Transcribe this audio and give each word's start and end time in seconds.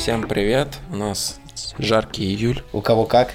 Всем 0.00 0.26
привет, 0.26 0.78
у 0.90 0.96
нас 0.96 1.38
жаркий 1.78 2.24
июль. 2.24 2.62
У 2.72 2.80
кого 2.80 3.04
как. 3.04 3.34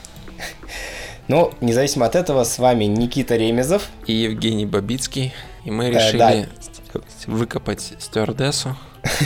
Ну, 1.28 1.54
независимо 1.62 2.08
от 2.08 2.16
этого, 2.16 2.44
с 2.44 2.58
вами 2.58 2.86
Никита 2.86 3.36
Ремезов. 3.36 3.88
И 4.08 4.14
Евгений 4.14 4.66
Бабицкий. 4.66 5.32
И 5.64 5.70
мы 5.70 5.92
решили 5.92 6.42
э, 6.42 6.48
да. 6.92 7.02
выкопать 7.28 7.94
стюардессу. 8.00 8.76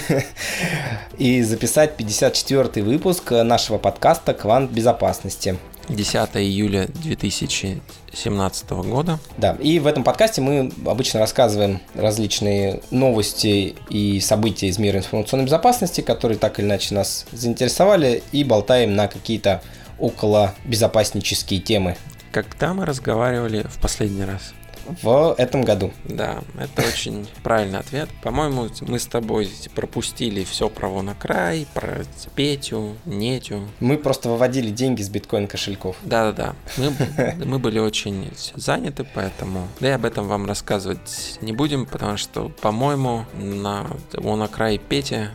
И 1.18 1.42
записать 1.42 1.98
54-й 1.98 2.82
выпуск 2.82 3.32
нашего 3.32 3.78
подкаста 3.78 4.34
«Квант 4.34 4.70
безопасности». 4.72 5.58
10 5.90 6.30
июля 6.36 6.88
2017 6.88 8.70
года. 8.70 9.20
Да, 9.38 9.58
и 9.60 9.80
в 9.80 9.88
этом 9.88 10.04
подкасте 10.04 10.42
мы 10.42 10.72
обычно 10.86 11.20
рассказываем 11.20 11.82
различные 11.96 12.82
новости 12.92 13.76
и 13.90 14.20
события 14.20 14.68
из 14.68 14.78
мира 14.78 15.00
информационной 15.00 15.46
безопасности, 15.46 16.02
которые 16.02 16.38
так 16.38 16.60
или 16.60 16.66
иначе 16.66 16.96
нас 16.96 17.26
заинтересовали, 17.32 18.24
и 18.32 18.44
болтаем 18.44 18.96
на 18.96 19.08
какие-то 19.08 19.62
около 19.98 20.54
безопаснические 20.66 21.60
темы. 21.60 21.98
Когда 22.32 22.74
мы 22.74 22.86
разговаривали 22.86 23.66
в 23.68 23.82
последний 23.82 24.24
раз? 24.24 24.54
В 25.02 25.36
этом 25.38 25.64
году. 25.64 25.92
Да, 26.06 26.40
это 26.60 26.88
очень 26.88 27.28
правильный 27.44 27.80
ответ. 27.80 28.10
По-моему, 28.22 28.68
мы 28.82 29.00
с 29.00 29.06
тобой 29.06 29.50
пропустили 29.76 30.44
все 30.44 30.70
про 30.70 30.90
край, 31.20 31.68
про 31.74 32.04
Петю, 32.36 32.96
Нетю. 33.06 33.62
Мы 33.80 33.98
просто 33.98 34.30
выводили 34.30 34.70
деньги 34.70 35.02
с 35.02 35.10
биткоин 35.10 35.48
кошельков. 35.48 35.98
Да-да-да. 36.04 36.56
Мы, 36.78 37.46
мы 37.46 37.60
были 37.60 37.80
очень 37.80 38.32
заняты, 38.56 39.06
поэтому 39.14 39.68
да 39.80 39.90
и 39.90 39.92
об 39.92 40.06
этом 40.06 40.28
вам 40.28 40.46
рассказывать 40.46 41.38
не 41.42 41.54
будем, 41.54 41.86
потому 41.86 42.18
что, 42.18 42.50
по-моему, 42.62 43.26
на 43.34 44.48
край 44.48 44.78
Петя 44.78 45.32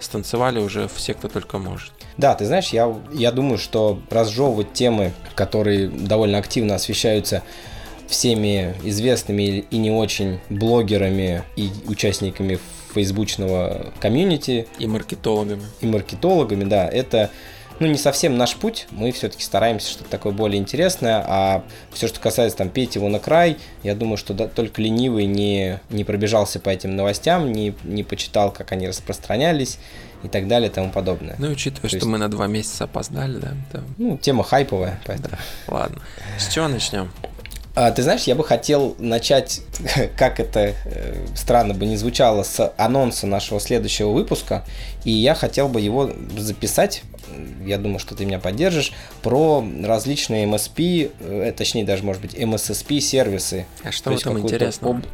станцевали 0.00 0.58
уже 0.58 0.88
все, 0.88 1.14
кто 1.14 1.28
только 1.28 1.58
может. 1.58 1.92
Да, 2.16 2.34
ты 2.34 2.44
знаешь, 2.44 2.68
я, 2.68 2.94
я 3.12 3.32
думаю, 3.32 3.58
что 3.58 4.00
разжевывать 4.10 4.72
темы, 4.72 5.12
которые 5.34 5.88
довольно 5.88 6.38
активно 6.38 6.74
освещаются 6.74 7.42
всеми 8.12 8.74
известными 8.84 9.64
и 9.70 9.78
не 9.78 9.90
очень 9.90 10.38
блогерами 10.50 11.42
и 11.56 11.70
участниками 11.86 12.58
фейсбучного 12.94 13.92
комьюнити. 14.00 14.68
И 14.78 14.86
маркетологами. 14.86 15.62
И 15.80 15.86
маркетологами, 15.86 16.64
да. 16.64 16.86
Это 16.86 17.30
ну, 17.80 17.86
не 17.86 17.96
совсем 17.96 18.36
наш 18.36 18.54
путь. 18.56 18.86
Мы 18.90 19.12
все-таки 19.12 19.42
стараемся 19.42 19.90
что-то 19.90 20.10
такое 20.10 20.32
более 20.32 20.60
интересное. 20.60 21.24
А 21.26 21.64
все, 21.92 22.06
что 22.06 22.20
касается 22.20 22.58
там 22.58 22.68
Пети 22.68 22.98
его 22.98 23.08
на 23.08 23.18
край, 23.18 23.56
я 23.82 23.94
думаю, 23.94 24.18
что 24.18 24.34
да, 24.34 24.46
только 24.46 24.82
ленивый 24.82 25.24
не, 25.24 25.80
не 25.88 26.04
пробежался 26.04 26.60
по 26.60 26.68
этим 26.68 26.94
новостям, 26.94 27.50
не, 27.50 27.74
не 27.82 28.04
почитал, 28.04 28.52
как 28.52 28.72
они 28.72 28.88
распространялись 28.88 29.78
и 30.22 30.28
так 30.28 30.46
далее 30.48 30.70
и 30.70 30.72
тому 30.72 30.90
подобное. 30.90 31.34
Ну, 31.38 31.48
учитывая, 31.48 31.82
То 31.82 31.88
что 31.88 31.96
есть... 31.96 32.06
мы 32.06 32.18
на 32.18 32.28
два 32.28 32.46
месяца 32.46 32.84
опоздали, 32.84 33.38
да? 33.38 33.52
То... 33.72 33.82
Ну, 33.96 34.18
тема 34.18 34.44
хайповая, 34.44 35.00
поэтому. 35.06 35.30
Да. 35.66 35.74
Ладно. 35.74 36.02
С 36.38 36.52
чего 36.52 36.68
начнем? 36.68 37.10
А, 37.74 37.90
ты 37.90 38.02
знаешь, 38.02 38.24
я 38.24 38.34
бы 38.34 38.44
хотел 38.44 38.94
начать, 38.98 39.62
как 40.16 40.40
это 40.40 40.74
э, 40.84 41.26
странно 41.34 41.72
бы 41.72 41.86
не 41.86 41.96
звучало, 41.96 42.42
с 42.42 42.72
анонса 42.76 43.26
нашего 43.26 43.60
следующего 43.60 44.10
выпуска. 44.10 44.64
И 45.04 45.10
я 45.10 45.34
хотел 45.34 45.68
бы 45.68 45.80
его 45.80 46.10
записать, 46.36 47.02
я 47.64 47.78
думаю, 47.78 47.98
что 47.98 48.14
ты 48.14 48.26
меня 48.26 48.38
поддержишь, 48.38 48.92
про 49.22 49.64
различные 49.84 50.46
MSP, 50.46 51.12
э, 51.20 51.52
точнее 51.56 51.84
даже, 51.84 52.02
может 52.02 52.20
быть, 52.20 52.34
MSSP 52.34 53.00
сервисы. 53.00 53.66
А 53.82 53.90
что 53.90 54.10
в 54.10 54.16
этом 54.16 54.38
интересно? 54.38 54.90
Об... 54.90 55.06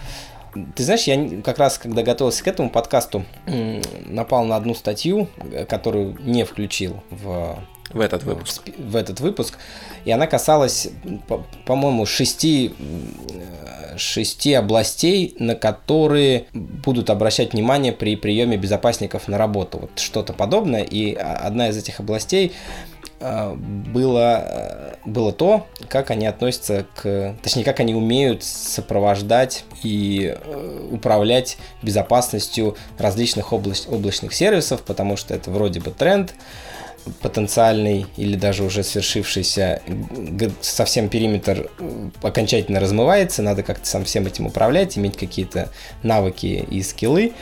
Ты 0.75 0.83
знаешь, 0.83 1.05
я 1.05 1.41
как 1.43 1.59
раз, 1.59 1.79
когда 1.79 2.03
готовился 2.03 2.43
к 2.43 2.49
этому 2.49 2.71
подкасту, 2.71 3.25
напал 4.07 4.45
на 4.45 4.57
одну 4.57 4.75
статью, 4.75 5.29
э, 5.53 5.65
которую 5.65 6.17
не 6.21 6.45
включил 6.45 7.05
в 7.11 7.59
в 7.91 8.01
этот 8.01 8.23
выпуск. 8.23 8.63
В, 8.77 8.91
в 8.91 8.97
этот 8.97 9.21
выпуск. 9.21 9.59
И 10.05 10.11
она 10.11 10.27
касалась, 10.27 10.89
по-моему, 11.67 12.07
шести, 12.07 12.75
шести 13.99 14.55
областей, 14.55 15.35
на 15.39 15.55
которые 15.55 16.47
будут 16.53 17.11
обращать 17.11 17.53
внимание 17.53 17.93
при 17.93 18.17
приеме 18.17 18.57
безопасников 18.57 19.29
на 19.29 19.39
работу. 19.39 19.79
Вот 19.79 19.99
что-то 19.99 20.33
подобное. 20.33 20.83
И 20.83 21.15
одна 21.15 21.69
из 21.69 21.77
этих 21.77 22.01
областей 22.01 22.53
э, 23.21 23.55
было, 23.55 24.45
э, 24.47 24.95
было 25.05 25.33
то, 25.33 25.67
как 25.89 26.11
они 26.11 26.27
относятся 26.27 26.87
к, 26.95 27.37
точнее, 27.43 27.65
как 27.65 27.81
они 27.81 27.95
умеют 27.95 28.45
сопровождать 28.45 29.65
и 29.83 30.35
э, 30.37 30.89
управлять 30.91 31.59
безопасностью 31.83 32.77
различных 32.99 33.53
облач, 33.53 33.83
облачных 33.89 34.33
сервисов, 34.33 34.83
потому 34.83 35.17
что 35.17 35.35
это 35.35 35.51
вроде 35.51 35.81
бы 35.81 35.91
тренд, 35.91 36.35
потенциальный 37.21 38.07
или 38.17 38.37
даже 38.37 38.65
уже 38.65 38.83
свершившийся, 38.83 39.83
совсем 40.61 41.09
периметр 41.09 41.71
окончательно 42.23 42.81
размывается, 42.81 43.43
надо 43.43 43.63
как-то 43.63 43.87
сам 43.87 44.05
всем 44.05 44.27
этим 44.27 44.47
управлять, 44.47 44.99
иметь 44.99 45.17
какие-то 45.17 45.71
навыки 46.03 46.67
и 46.71 46.83
скиллы. 46.83 47.33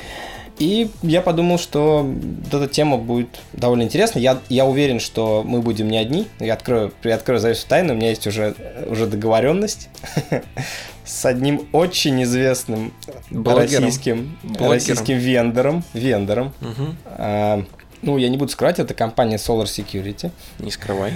И 0.59 0.91
я 1.03 1.21
подумал, 1.21 1.59
что 1.59 2.11
эта 2.47 2.67
тема 2.67 2.97
будет 2.97 3.29
довольно 3.53 3.83
интересна. 3.83 4.19
Я, 4.19 4.39
я 4.49 4.65
уверен, 4.65 5.01
что 5.01 5.43
мы 5.45 5.61
будем 5.61 5.91
не 5.91 5.99
одни. 5.99 6.29
Я 6.41 6.55
открою, 6.55 6.93
приоткрою 7.03 7.41
завесу 7.41 7.67
тайны. 7.69 7.93
У 7.93 7.97
меня 7.97 8.09
есть 8.09 8.27
уже, 8.27 8.55
уже 8.87 9.07
договоренность 9.07 9.91
с 11.05 11.27
одним 11.27 11.69
очень 11.73 12.23
известным 12.23 12.95
Блогером. 13.31 13.85
российским, 13.85 14.39
Блогером. 14.43 14.73
российским 14.73 15.19
вендором. 15.19 15.85
вендором. 15.93 16.55
Угу. 16.63 17.67
Ну, 18.07 18.19
я 18.19 18.29
не 18.29 18.37
буду 18.37 18.53
скрывать, 18.53 18.79
это 18.79 18.95
компания 18.95 19.35
Solar 19.35 19.65
Security. 19.65 20.31
Не 20.61 20.71
скрывай. 20.71 21.15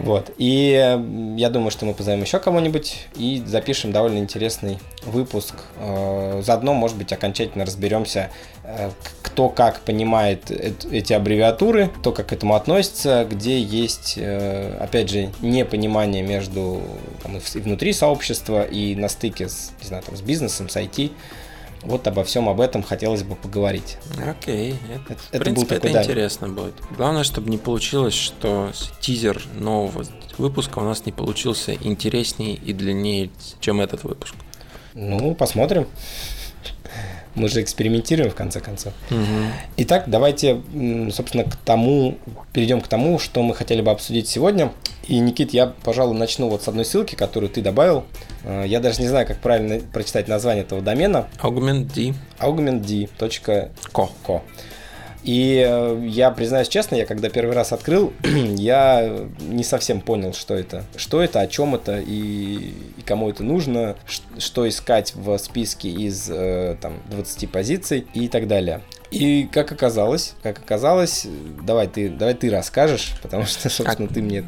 Вот. 0.00 0.32
И 0.38 0.98
я 1.36 1.50
думаю, 1.50 1.70
что 1.70 1.86
мы 1.86 1.94
позовем 1.94 2.20
еще 2.20 2.40
кого-нибудь 2.40 3.06
и 3.14 3.40
запишем 3.46 3.92
довольно 3.92 4.18
интересный 4.18 4.78
выпуск. 5.04 5.54
Э, 5.78 6.42
заодно, 6.44 6.74
может 6.74 6.98
быть, 6.98 7.12
окончательно 7.12 7.64
разберемся, 7.64 8.30
э, 8.64 8.90
кто 9.22 9.48
как 9.48 9.78
понимает 9.80 10.50
эти 10.50 11.12
аббревиатуры, 11.12 11.92
кто 12.00 12.10
как 12.10 12.26
к 12.26 12.32
этому 12.32 12.56
относится, 12.56 13.24
где 13.30 13.60
есть, 13.60 14.14
э, 14.16 14.76
опять 14.80 15.08
же, 15.08 15.30
непонимание 15.40 16.24
между 16.24 16.82
там, 17.22 17.36
и 17.38 17.58
внутри 17.60 17.92
сообщества, 17.92 18.64
и 18.64 18.96
на 18.96 19.08
стыке 19.08 19.48
с, 19.48 19.70
не 19.80 19.86
знаю, 19.86 20.02
там, 20.02 20.16
с 20.16 20.22
бизнесом, 20.22 20.68
с 20.68 20.76
IT. 20.76 21.12
Вот 21.86 22.06
обо 22.08 22.24
всем 22.24 22.48
об 22.48 22.60
этом 22.60 22.82
хотелось 22.82 23.22
бы 23.22 23.36
поговорить. 23.36 23.96
Окей, 24.28 24.74
это, 24.92 25.12
это, 25.12 25.22
в 25.22 25.28
это 25.32 25.44
принципе, 25.44 25.74
это 25.76 26.02
интересно 26.02 26.48
будет. 26.48 26.74
Главное, 26.96 27.22
чтобы 27.22 27.48
не 27.48 27.58
получилось, 27.58 28.14
что 28.14 28.72
тизер 29.00 29.40
нового 29.54 30.04
выпуска 30.36 30.80
у 30.80 30.82
нас 30.82 31.06
не 31.06 31.12
получился 31.12 31.74
интереснее 31.74 32.54
и 32.54 32.72
длиннее, 32.72 33.30
чем 33.60 33.80
этот 33.80 34.04
выпуск. 34.04 34.34
Ну, 34.94 35.34
посмотрим. 35.34 35.86
Мы 37.36 37.48
же 37.48 37.62
экспериментируем 37.62 38.30
в 38.30 38.34
конце 38.34 38.60
концов. 38.60 38.92
Угу. 39.10 39.18
Итак, 39.76 40.04
давайте, 40.06 40.62
собственно, 41.12 41.44
к 41.44 41.56
тому, 41.56 42.16
перейдем 42.52 42.80
к 42.80 42.88
тому, 42.88 43.18
что 43.18 43.42
мы 43.42 43.54
хотели 43.54 43.82
бы 43.82 43.90
обсудить 43.90 44.28
сегодня. 44.28 44.72
И, 45.06 45.18
Никит, 45.18 45.52
я, 45.52 45.72
пожалуй, 45.84 46.16
начну 46.16 46.48
вот 46.48 46.62
с 46.62 46.68
одной 46.68 46.84
ссылки, 46.84 47.14
которую 47.14 47.50
ты 47.50 47.62
добавил. 47.62 48.04
Э, 48.42 48.64
я 48.66 48.80
даже 48.80 49.00
не 49.00 49.08
знаю, 49.08 49.26
как 49.26 49.38
правильно 49.38 49.80
прочитать 49.92 50.26
название 50.26 50.64
этого 50.64 50.82
домена. 50.82 51.28
augmentd. 51.40 52.14
augmentd.co. 52.40 54.40
И 55.26 55.60
э, 55.66 56.02
я 56.06 56.30
признаюсь 56.30 56.68
честно, 56.68 56.94
я 56.94 57.04
когда 57.04 57.28
первый 57.28 57.52
раз 57.52 57.72
открыл, 57.72 58.12
я 58.22 59.26
не 59.40 59.64
совсем 59.64 60.00
понял, 60.00 60.32
что 60.32 60.54
это. 60.54 60.84
Что 60.96 61.20
это, 61.20 61.40
о 61.40 61.48
чем 61.48 61.74
это 61.74 61.98
и, 61.98 62.72
и 62.96 63.02
кому 63.04 63.28
это 63.28 63.42
нужно, 63.42 63.96
что 64.38 64.68
искать 64.68 65.14
в 65.16 65.36
списке 65.38 65.88
из 65.88 66.30
э, 66.30 66.76
там, 66.80 67.02
20 67.10 67.50
позиций 67.50 68.06
и 68.14 68.28
так 68.28 68.46
далее. 68.46 68.82
И 69.10 69.48
как 69.50 69.72
оказалось, 69.72 70.34
как 70.44 70.58
оказалось, 70.58 71.26
давай 71.62 71.88
ты, 71.88 72.08
давай 72.08 72.34
ты 72.34 72.48
расскажешь, 72.48 73.14
потому 73.22 73.46
что, 73.46 73.68
собственно, 73.68 74.06
как, 74.06 74.14
ты 74.14 74.22
мне... 74.22 74.44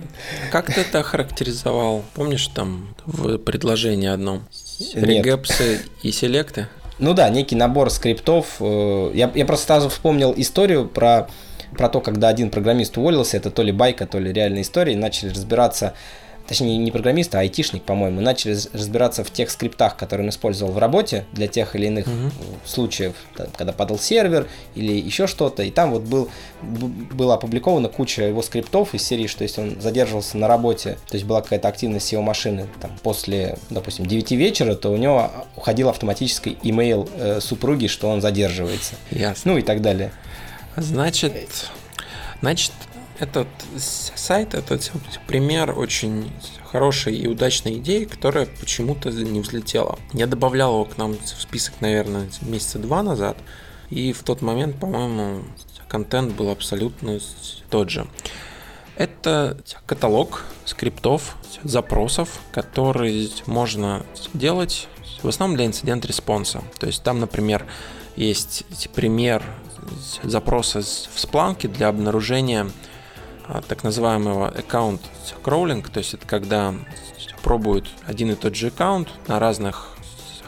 Как 0.53 0.73
ты 0.73 0.81
это 0.81 1.03
характеризовал? 1.03 2.05
Помнишь 2.15 2.47
там 2.49 2.95
в 3.05 3.39
предложении 3.39 4.09
одном? 4.09 4.47
Регепсы 4.95 5.81
и 6.03 6.13
селекты? 6.13 6.69
Ну 6.99 7.15
да, 7.15 7.29
некий 7.29 7.57
набор 7.57 7.91
скриптов. 7.91 8.57
Э, 8.61 9.11
я, 9.15 9.31
я 9.35 9.47
просто 9.47 9.67
сразу 9.67 9.89
вспомнил 9.89 10.35
историю 10.37 10.87
про, 10.87 11.29
про 11.77 11.89
то, 11.89 12.01
когда 12.01 12.29
один 12.29 12.51
программист 12.51 12.99
уволился, 12.99 13.37
это 13.37 13.51
то 13.51 13.63
ли 13.63 13.73
байка, 13.73 14.07
то 14.07 14.19
ли 14.19 14.33
реальная 14.33 14.63
история, 14.63 14.95
и 14.95 14.97
начали 14.97 15.31
разбираться 15.31 15.95
точнее 16.49 16.79
не 16.79 16.91
программист, 16.91 17.35
а 17.35 17.41
айтишник, 17.41 17.83
по-моему, 17.83 18.21
начали 18.21 18.57
разбираться 18.73 19.23
в 19.23 19.31
тех 19.31 19.51
скриптах, 19.51 19.97
которые 19.97 20.25
он 20.25 20.31
использовал 20.31 20.73
в 20.73 20.79
работе 20.79 21.27
для 21.33 21.47
тех 21.47 21.77
или 21.77 21.87
иных 21.87 22.07
угу. 22.07 22.33
случаев, 22.65 23.15
когда 23.57 23.73
падал 23.73 23.99
сервер 23.99 24.49
или 24.75 24.93
еще 24.93 25.27
что-то, 25.27 25.63
и 25.63 25.71
там 25.71 25.93
вот 25.93 26.03
был, 26.03 26.31
была 26.63 27.35
опубликована 27.35 27.89
куча 27.89 28.23
его 28.23 28.43
скриптов 28.43 28.95
из 28.95 29.03
серии, 29.03 29.27
что 29.27 29.45
если 29.45 29.61
он 29.61 29.81
задерживался 29.81 30.39
на 30.39 30.49
работе, 30.49 30.97
то 31.09 31.15
есть 31.15 31.27
была 31.27 31.43
какая-то 31.43 31.69
активность 31.69 32.11
его 32.11 32.23
машины 32.23 32.67
там, 32.81 32.93
после, 33.03 33.59
допустим, 33.69 34.07
9 34.07 34.31
вечера, 34.33 34.75
то 34.75 34.91
у 34.91 34.97
него 34.97 35.31
уходил 35.55 35.91
автоматический 35.91 36.57
имейл 36.63 37.09
э, 37.15 37.41
супруги, 37.41 37.87
что 37.89 38.09
он 38.09 38.23
задерживается. 38.23 38.95
Ясно. 39.11 39.53
Ну 39.53 39.59
и 39.59 39.63
так 39.63 39.83
далее. 39.83 40.13
Значит, 40.77 41.33
Значит, 42.41 42.73
этот 43.19 43.49
сайт, 43.77 44.55
это 44.55 44.79
пример 45.27 45.79
очень 45.79 46.31
хорошей 46.71 47.17
и 47.17 47.27
удачной 47.27 47.79
идеи, 47.79 48.05
которая 48.05 48.47
почему-то 48.47 49.11
не 49.11 49.41
взлетела. 49.41 49.99
Я 50.13 50.27
добавлял 50.27 50.75
его 50.75 50.85
к 50.85 50.99
нам 50.99 51.17
в 51.19 51.41
список, 51.41 51.75
наверное, 51.81 52.29
месяца 52.43 52.79
два 52.79 53.03
назад, 53.03 53.37
и 53.91 54.13
в 54.13 54.23
тот 54.23 54.43
момент, 54.43 54.79
по-моему, 54.79 55.43
контент 55.89 56.35
был 56.35 56.51
абсолютно 56.51 57.19
тот 57.71 57.91
же. 57.91 58.07
Это 58.97 59.57
каталог 59.87 60.45
скриптов, 60.65 61.37
запросов, 61.63 62.41
которые 62.53 63.29
можно 63.47 64.05
делать 64.35 64.89
в 65.23 65.29
основном 65.29 65.57
для 65.57 65.67
инцидент-респонса. 65.67 66.63
То 66.79 66.87
есть 66.87 67.03
там, 67.03 67.21
например, 67.21 67.67
есть 68.17 68.65
пример 68.95 69.43
запроса 70.23 70.81
в 70.81 71.17
Splunk 71.17 71.67
для 71.69 71.89
обнаружения 71.89 72.71
так 73.69 73.85
называемого 73.85 74.49
аккаунт 74.49 75.01
кроулинг, 75.43 75.89
то 75.91 75.99
есть 75.99 76.15
это 76.15 76.27
когда 76.27 76.75
пробуют 77.43 77.89
один 78.07 78.31
и 78.31 78.35
тот 78.35 78.55
же 78.55 78.69
аккаунт 78.69 79.09
на 79.27 79.39
разных 79.39 79.97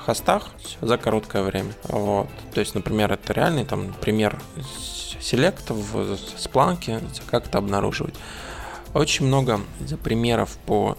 хостах 0.05 0.49
за 0.81 0.99
короткое 0.99 1.43
время. 1.43 1.73
Вот. 1.85 2.29
То 2.53 2.61
есть, 2.61 2.75
например, 2.75 3.13
это 3.13 3.33
реальный 3.33 3.65
там 3.65 3.95
пример 4.01 4.41
селект 5.21 5.71
в 5.71 6.15
Splunk, 6.37 7.03
как 7.31 7.47
это 7.47 7.59
обнаруживать. 7.59 8.15
Очень 8.95 9.27
много 9.27 9.61
примеров 10.03 10.57
по 10.67 10.97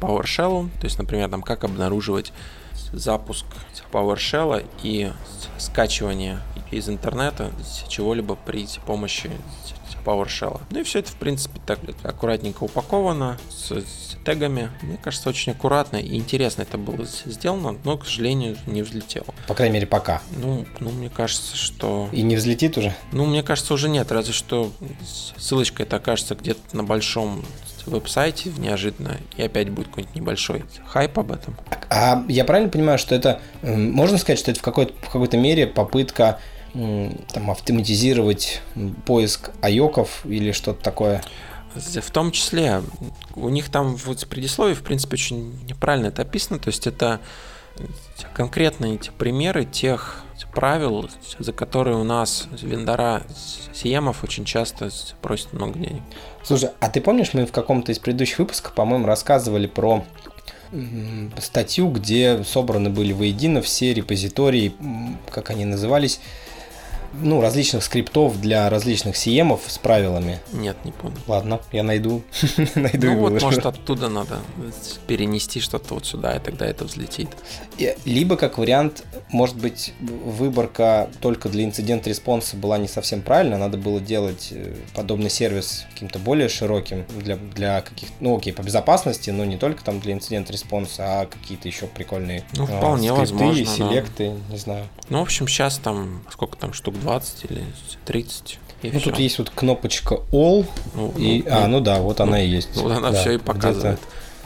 PowerShell, 0.00 0.70
то 0.78 0.84
есть, 0.84 0.98
например, 0.98 1.28
там 1.30 1.42
как 1.42 1.64
обнаруживать 1.64 2.32
запуск 2.92 3.46
PowerShell 3.92 4.64
и 4.82 5.10
скачивание 5.58 6.40
из 6.70 6.88
интернета 6.88 7.50
чего-либо 7.88 8.36
при 8.36 8.68
помощи 8.86 9.30
PowerShell. 10.06 10.60
Ну 10.70 10.80
и 10.80 10.82
все 10.84 11.00
это, 11.00 11.10
в 11.10 11.16
принципе, 11.16 11.60
так 11.66 11.80
аккуратненько 12.02 12.62
упаковано, 12.64 13.38
с, 13.50 13.72
с 13.72 14.16
тегами. 14.24 14.70
Мне 14.82 14.98
кажется, 15.02 15.28
очень 15.28 15.52
аккуратно 15.52 15.96
и 15.96 16.16
интересно 16.16 16.62
это 16.62 16.78
было 16.78 17.04
сделано, 17.04 17.76
но, 17.84 17.98
к 17.98 18.06
сожалению, 18.06 18.56
не 18.66 18.82
взлетело. 18.82 19.26
По 19.48 19.54
крайней 19.54 19.74
мере, 19.74 19.86
пока. 19.86 20.22
Ну, 20.36 20.64
ну 20.80 20.90
мне 20.90 21.10
кажется, 21.10 21.56
что... 21.56 22.08
И 22.12 22.22
не 22.22 22.36
взлетит 22.36 22.78
уже? 22.78 22.94
Ну, 23.12 23.26
мне 23.26 23.42
кажется, 23.42 23.74
уже 23.74 23.88
нет, 23.88 24.12
разве 24.12 24.32
что 24.32 24.72
ссылочка 25.36 25.82
это 25.82 25.96
окажется 25.96 26.34
где-то 26.34 26.76
на 26.76 26.84
большом 26.84 27.44
веб-сайте 27.86 28.50
неожиданно, 28.58 29.16
и 29.36 29.42
опять 29.42 29.70
будет 29.70 29.88
какой-нибудь 29.88 30.16
небольшой 30.16 30.64
хайп 30.86 31.18
об 31.18 31.32
этом. 31.32 31.56
А 31.88 32.24
я 32.28 32.44
правильно 32.44 32.70
понимаю, 32.70 32.98
что 32.98 33.14
это, 33.14 33.40
можно 33.62 34.18
сказать, 34.18 34.38
что 34.38 34.50
это 34.50 34.60
в 34.60 34.62
какой-то, 34.62 34.92
в 35.02 35.10
какой-то 35.10 35.36
мере 35.36 35.66
попытка 35.66 36.40
там, 37.32 37.50
автоматизировать 37.50 38.60
поиск 39.04 39.50
айоков 39.62 40.24
или 40.24 40.52
что-то 40.52 40.82
такое? 40.82 41.22
В 41.74 42.10
том 42.10 42.32
числе, 42.32 42.82
у 43.34 43.48
них 43.48 43.70
там 43.70 43.96
в 43.96 44.26
предисловии, 44.26 44.74
в 44.74 44.82
принципе, 44.82 45.14
очень 45.14 45.58
неправильно 45.66 46.06
это 46.06 46.22
описано, 46.22 46.58
то 46.58 46.68
есть 46.68 46.86
это 46.86 47.20
конкретные 48.32 48.94
эти 48.94 49.10
примеры 49.10 49.64
тех 49.64 50.22
правил, 50.54 51.10
за 51.38 51.52
которые 51.52 51.98
у 51.98 52.04
нас 52.04 52.48
вендора 52.62 53.22
Сиемов 53.74 54.24
очень 54.24 54.46
часто 54.46 54.88
просят 55.20 55.52
много 55.52 55.78
денег. 55.78 56.02
Слушай, 56.42 56.70
а 56.80 56.88
ты 56.88 57.02
помнишь, 57.02 57.34
мы 57.34 57.44
в 57.44 57.52
каком-то 57.52 57.92
из 57.92 57.98
предыдущих 57.98 58.38
выпусков, 58.38 58.72
по-моему, 58.72 59.06
рассказывали 59.06 59.66
про 59.66 60.02
статью, 61.38 61.90
где 61.90 62.42
собраны 62.44 62.88
были 62.88 63.12
воедино 63.12 63.60
все 63.60 63.92
репозитории, 63.92 64.74
как 65.30 65.50
они 65.50 65.66
назывались, 65.66 66.20
ну, 67.20 67.40
различных 67.40 67.82
скриптов 67.82 68.40
для 68.40 68.68
различных 68.70 69.16
сиемов 69.16 69.62
с 69.66 69.78
правилами. 69.78 70.40
Нет, 70.52 70.76
не 70.84 70.92
помню. 70.92 71.16
Ладно, 71.26 71.60
я 71.72 71.82
найду. 71.82 72.22
найду 72.74 73.06
ну 73.08 73.18
вот, 73.18 73.42
может, 73.42 73.66
оттуда 73.66 74.08
надо 74.08 74.38
перенести 75.06 75.60
что-то 75.60 75.94
вот 75.94 76.06
сюда, 76.06 76.36
и 76.36 76.40
тогда 76.40 76.66
это 76.66 76.84
взлетит. 76.84 77.28
Либо, 78.04 78.36
как 78.36 78.58
вариант, 78.58 79.04
может 79.30 79.56
быть, 79.56 79.92
выборка 80.00 81.08
только 81.20 81.48
для 81.48 81.64
инцидент-респонса 81.64 82.56
была 82.56 82.78
не 82.78 82.88
совсем 82.88 83.22
правильно, 83.22 83.58
надо 83.58 83.76
было 83.76 84.00
делать 84.00 84.48
э, 84.52 84.74
подобный 84.94 85.30
сервис 85.30 85.86
каким-то 85.92 86.18
более 86.18 86.48
широким 86.48 87.04
для, 87.18 87.36
для 87.36 87.80
каких 87.80 88.08
ну, 88.20 88.36
окей, 88.36 88.52
по 88.52 88.62
безопасности, 88.62 89.30
но 89.30 89.44
не 89.44 89.56
только 89.56 89.84
там 89.84 90.00
для 90.00 90.12
инцидент-респонса, 90.12 91.20
а 91.20 91.26
какие-то 91.26 91.68
еще 91.68 91.86
прикольные 91.86 92.44
ну, 92.56 92.66
вполне 92.66 93.12
скрипты, 93.12 93.34
возможно, 93.34 93.66
селекты, 93.66 94.30
да. 94.30 94.52
не 94.52 94.58
знаю. 94.58 94.86
Ну, 95.08 95.18
в 95.18 95.22
общем, 95.22 95.48
сейчас 95.48 95.78
там, 95.78 96.22
сколько 96.30 96.56
там 96.56 96.72
штук, 96.72 96.94
20 97.06 97.44
или 97.50 97.64
30. 98.04 98.58
И 98.82 98.90
ну, 98.90 98.98
все. 98.98 99.10
тут 99.10 99.18
есть 99.18 99.38
вот 99.38 99.50
кнопочка 99.50 100.16
All. 100.32 100.66
Ну, 100.94 101.14
и, 101.16 101.42
ну, 101.46 101.50
а, 101.50 101.66
ну 101.66 101.80
да, 101.80 102.00
вот 102.00 102.18
ну, 102.18 102.24
она 102.24 102.40
и 102.40 102.48
есть. 102.48 102.76
Вот 102.76 102.92
она 102.92 103.10
да, 103.10 103.20
все 103.20 103.32
и 103.32 103.38
показывает. 103.38 104.00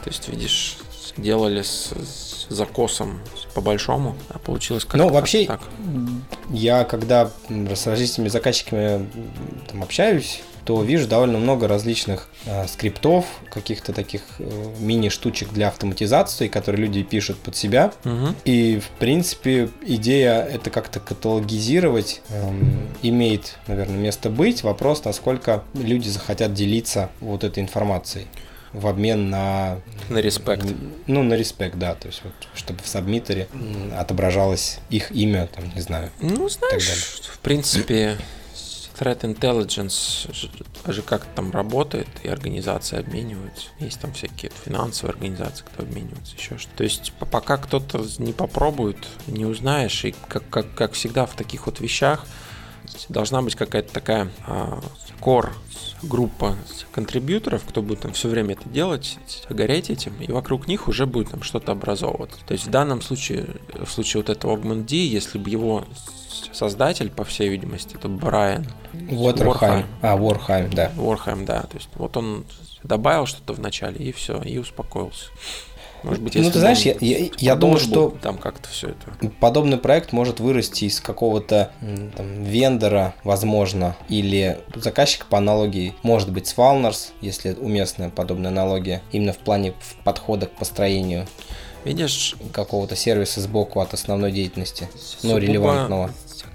То 0.04 0.10
есть, 0.10 0.28
видишь, 0.28 0.76
делали 1.16 1.62
с, 1.62 1.92
с 1.92 2.46
закосом 2.48 3.20
по 3.54 3.60
большому, 3.60 4.16
а 4.28 4.38
получилось 4.38 4.84
как-то 4.84 4.98
Ну, 4.98 5.08
вообще, 5.08 5.46
так. 5.46 5.60
я 6.50 6.84
когда 6.84 7.30
с 7.48 7.86
различными 7.86 8.28
заказчиками 8.28 9.08
там, 9.68 9.82
общаюсь, 9.82 10.42
то 10.64 10.82
вижу 10.82 11.06
довольно 11.06 11.38
много 11.38 11.68
различных 11.68 12.28
э, 12.46 12.66
скриптов, 12.66 13.24
каких-то 13.50 13.92
таких 13.92 14.22
э, 14.38 14.74
мини-штучек 14.78 15.50
для 15.50 15.68
автоматизации, 15.68 16.48
которые 16.48 16.82
люди 16.82 17.02
пишут 17.02 17.38
под 17.38 17.56
себя. 17.56 17.92
Угу. 18.04 18.34
И, 18.44 18.80
в 18.80 18.88
принципе, 18.98 19.70
идея 19.82 20.42
это 20.42 20.70
как-то 20.70 21.00
каталогизировать 21.00 22.22
э, 22.28 22.52
имеет, 23.02 23.58
наверное, 23.66 23.98
место 23.98 24.30
быть. 24.30 24.62
Вопрос, 24.62 25.04
насколько 25.04 25.64
люди 25.74 26.08
захотят 26.08 26.52
делиться 26.52 27.10
вот 27.20 27.44
этой 27.44 27.62
информацией 27.62 28.26
в 28.72 28.86
обмен 28.86 29.30
на... 29.30 29.80
На 30.08 30.18
респект. 30.18 30.66
Ну, 31.06 31.22
на 31.22 31.34
респект, 31.34 31.76
да. 31.76 31.94
То 31.94 32.08
есть, 32.08 32.20
вот, 32.22 32.32
чтобы 32.54 32.80
в 32.82 32.88
сабмитере 32.88 33.48
отображалось 33.96 34.78
их 34.90 35.10
имя, 35.10 35.48
там, 35.48 35.64
не 35.74 35.80
знаю. 35.80 36.10
Ну, 36.20 36.48
знаешь, 36.48 37.20
в 37.32 37.38
принципе, 37.40 38.16
Threat 39.00 39.23
Intelligence 39.23 40.29
даже 40.85 41.00
как 41.00 41.25
там 41.35 41.50
работает, 41.52 42.08
и 42.23 42.29
организации 42.29 42.99
обмениваются. 42.99 43.69
Есть 43.79 43.99
там 44.00 44.12
всякие 44.12 44.52
финансовые 44.64 45.14
организации, 45.14 45.64
кто 45.64 45.82
обмениваются, 45.82 46.37
еще 46.37 46.58
что-то. 46.58 46.76
То 46.76 46.85
есть 46.85 47.12
пока 47.31 47.56
кто-то 47.56 48.05
не 48.19 48.35
попробует, 48.35 48.99
не 49.26 49.47
узнаешь, 49.47 50.05
и 50.05 50.14
как, 50.29 50.49
как, 50.50 50.75
как 50.75 50.93
всегда 50.93 51.25
в 51.25 51.35
таких 51.35 51.64
вот 51.67 51.81
вещах 51.81 52.26
должна 53.08 53.41
быть 53.41 53.55
какая-то 53.55 53.93
такая 53.93 54.31
а, 54.47 54.81
core 55.20 55.50
группа 56.02 56.56
контрибьюторов, 56.92 57.62
кто 57.68 57.83
будет 57.83 58.00
там 58.00 58.12
все 58.12 58.28
время 58.28 58.54
это 58.54 58.68
делать, 58.68 59.18
гореть 59.49 59.90
этим, 59.90 60.14
и 60.21 60.30
вокруг 60.33 60.66
них 60.66 60.88
уже 60.88 61.06
будет 61.06 61.30
там 61.30 61.42
что-то 61.42 61.73
образовываться. 61.73 62.38
То 62.47 62.52
есть 62.54 62.66
в 62.66 62.71
данном 62.71 63.02
случае, 63.02 63.47
в 63.75 63.90
случае 63.90 64.23
вот 64.23 64.30
этого 64.30 64.56
Augment 64.56 64.87
D, 64.87 64.97
если 64.97 65.38
бы 65.38 65.50
его 65.50 65.85
создатель, 66.52 67.11
по 67.11 67.25
всей 67.25 67.49
видимости, 67.49 67.97
это 67.97 68.09
Брайан. 68.09 68.66
Уотерхайм. 69.11 69.87
А, 70.00 70.16
Уорхайм, 70.16 70.71
да. 70.73 70.90
Уорхайм, 70.97 71.44
да. 71.44 71.62
То 71.62 71.76
есть 71.76 71.88
вот 71.94 72.16
он 72.16 72.44
добавил 72.83 73.26
что-то 73.26 73.52
в 73.52 73.61
начале, 73.61 73.97
и 74.04 74.12
все, 74.12 74.40
и 74.42 74.59
успокоился. 74.59 75.26
Может 76.02 76.23
быть, 76.23 76.35
если 76.35 76.49
ну, 76.49 76.52
ты 76.52 76.59
знаешь, 76.61 76.80
я, 76.80 76.97
я, 77.00 77.30
я 77.38 77.57
думаю, 77.57 77.78
что 77.78 78.16
там 78.23 78.38
как-то 78.38 78.69
все 78.69 78.88
это. 78.88 79.30
Подобный 79.40 79.78
проект 79.78 80.12
может 80.12 80.40
вырасти 80.40 80.85
из 80.85 81.00
какого-то 81.00 81.71
там, 82.16 82.45
вендора, 82.45 83.14
возможно, 83.25 83.97
или 84.09 84.59
заказчика 84.75 85.26
по 85.28 85.38
аналогии, 85.38 85.95
может 86.02 86.33
быть, 86.33 86.47
с 86.47 86.57
Walners, 86.57 87.09
если 87.21 87.52
уместная 87.52 88.11
подобная 88.11 88.50
аналогия, 88.50 89.02
именно 89.12 89.33
в 89.33 89.38
плане 89.38 89.75
подхода 90.04 90.47
к 90.47 90.52
построению 90.52 91.26
видишь 91.85 92.37
какого-то 92.52 92.97
сервиса 92.97 93.40
сбоку 93.40 93.80
от 93.80 93.95
основной 93.95 94.33
деятельности, 94.33 94.88
но 95.23 95.38
релевантного 95.38 96.11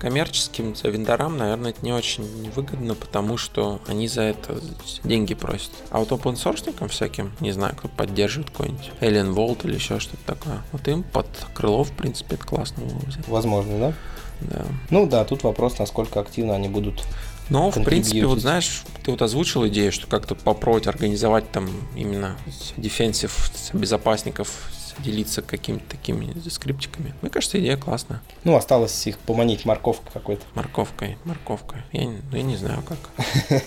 коммерческим 0.06 0.76
вендорам, 0.84 1.36
наверное, 1.36 1.72
это 1.72 1.84
не 1.84 1.92
очень 1.92 2.52
выгодно, 2.52 2.94
потому 2.94 3.38
что 3.38 3.82
они 3.88 4.08
за 4.08 4.22
это 4.22 4.62
деньги 5.04 5.34
просят. 5.34 5.72
А 5.90 5.98
вот 5.98 6.12
open 6.12 6.36
source 6.36 6.88
всяким, 6.90 7.32
не 7.40 7.52
знаю, 7.52 7.76
кто 7.76 7.88
поддерживает 7.88 8.52
какой-нибудь 8.52 8.92
Alien 9.02 9.34
Vault 9.34 9.66
или 9.66 9.74
еще 9.74 10.00
что-то 10.00 10.24
такое, 10.28 10.62
вот 10.72 10.88
им 10.88 11.02
под 11.02 11.26
крыло, 11.56 11.84
в 11.84 11.92
принципе, 11.92 12.36
это 12.36 12.46
классно 12.46 12.86
было 12.86 13.00
взять. 13.00 13.28
Возможно, 13.28 13.80
да? 13.80 13.94
Да. 14.42 14.66
Ну 14.92 15.08
да, 15.08 15.26
тут 15.26 15.42
вопрос, 15.42 15.80
насколько 15.80 16.20
активно 16.20 16.54
они 16.54 16.70
будут 16.70 17.02
но, 17.50 17.72
в 17.72 17.84
принципе, 17.84 18.26
вот 18.26 18.40
знаешь, 18.40 18.84
ты 19.04 19.12
вот 19.12 19.22
озвучил 19.24 19.68
идею, 19.68 19.92
что 19.92 20.08
как-то 20.08 20.36
попробовать 20.36 20.88
организовать 20.88 21.50
там 21.52 21.70
именно 21.96 22.38
дефенсив 22.78 23.52
безопасников 23.74 24.72
делиться 25.00 25.42
какими-то 25.42 25.86
такими 25.90 26.34
скриптиками. 26.50 27.14
Мне 27.22 27.30
кажется, 27.30 27.60
идея 27.60 27.78
классная. 27.78 28.22
Ну, 28.44 28.56
осталось 28.56 29.08
их 29.08 29.18
поманить 29.20 29.66
морковкой 29.66 30.12
какой-то. 30.14 30.44
Морковкой, 30.54 31.18
морковкой. 31.25 31.82
Я, 31.92 32.12
я 32.32 32.42
не 32.42 32.58
знаю 32.58 32.84
как. 32.84 33.62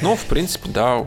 Ну, 0.00 0.14
в 0.14 0.24
принципе, 0.26 0.70
да, 0.70 1.06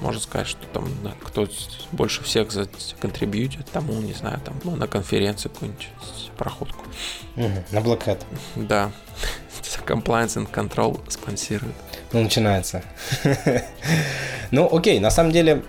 можно 0.00 0.20
сказать, 0.20 0.48
что 0.48 0.66
там 0.72 0.88
да, 1.04 1.14
кто 1.22 1.46
больше 1.92 2.24
всех 2.24 2.50
за 2.50 2.68
контрибьютит, 3.00 3.66
тому, 3.70 3.92
не 4.00 4.12
знаю, 4.12 4.40
там 4.44 4.54
ну, 4.64 4.74
на 4.74 4.88
конференции 4.88 5.48
какую-нибудь 5.48 5.88
проходку. 6.36 6.84
Угу, 7.36 7.64
на 7.70 7.80
блокад. 7.80 8.26
Да. 8.56 8.90
Compliance 9.86 10.36
and 10.36 10.50
Control 10.50 11.00
спонсирует. 11.10 11.74
Ну, 12.14 12.22
начинается. 12.22 12.82
Ну, 14.50 14.68
окей, 14.72 15.00
на 15.00 15.10
самом 15.10 15.32
деле 15.32 15.64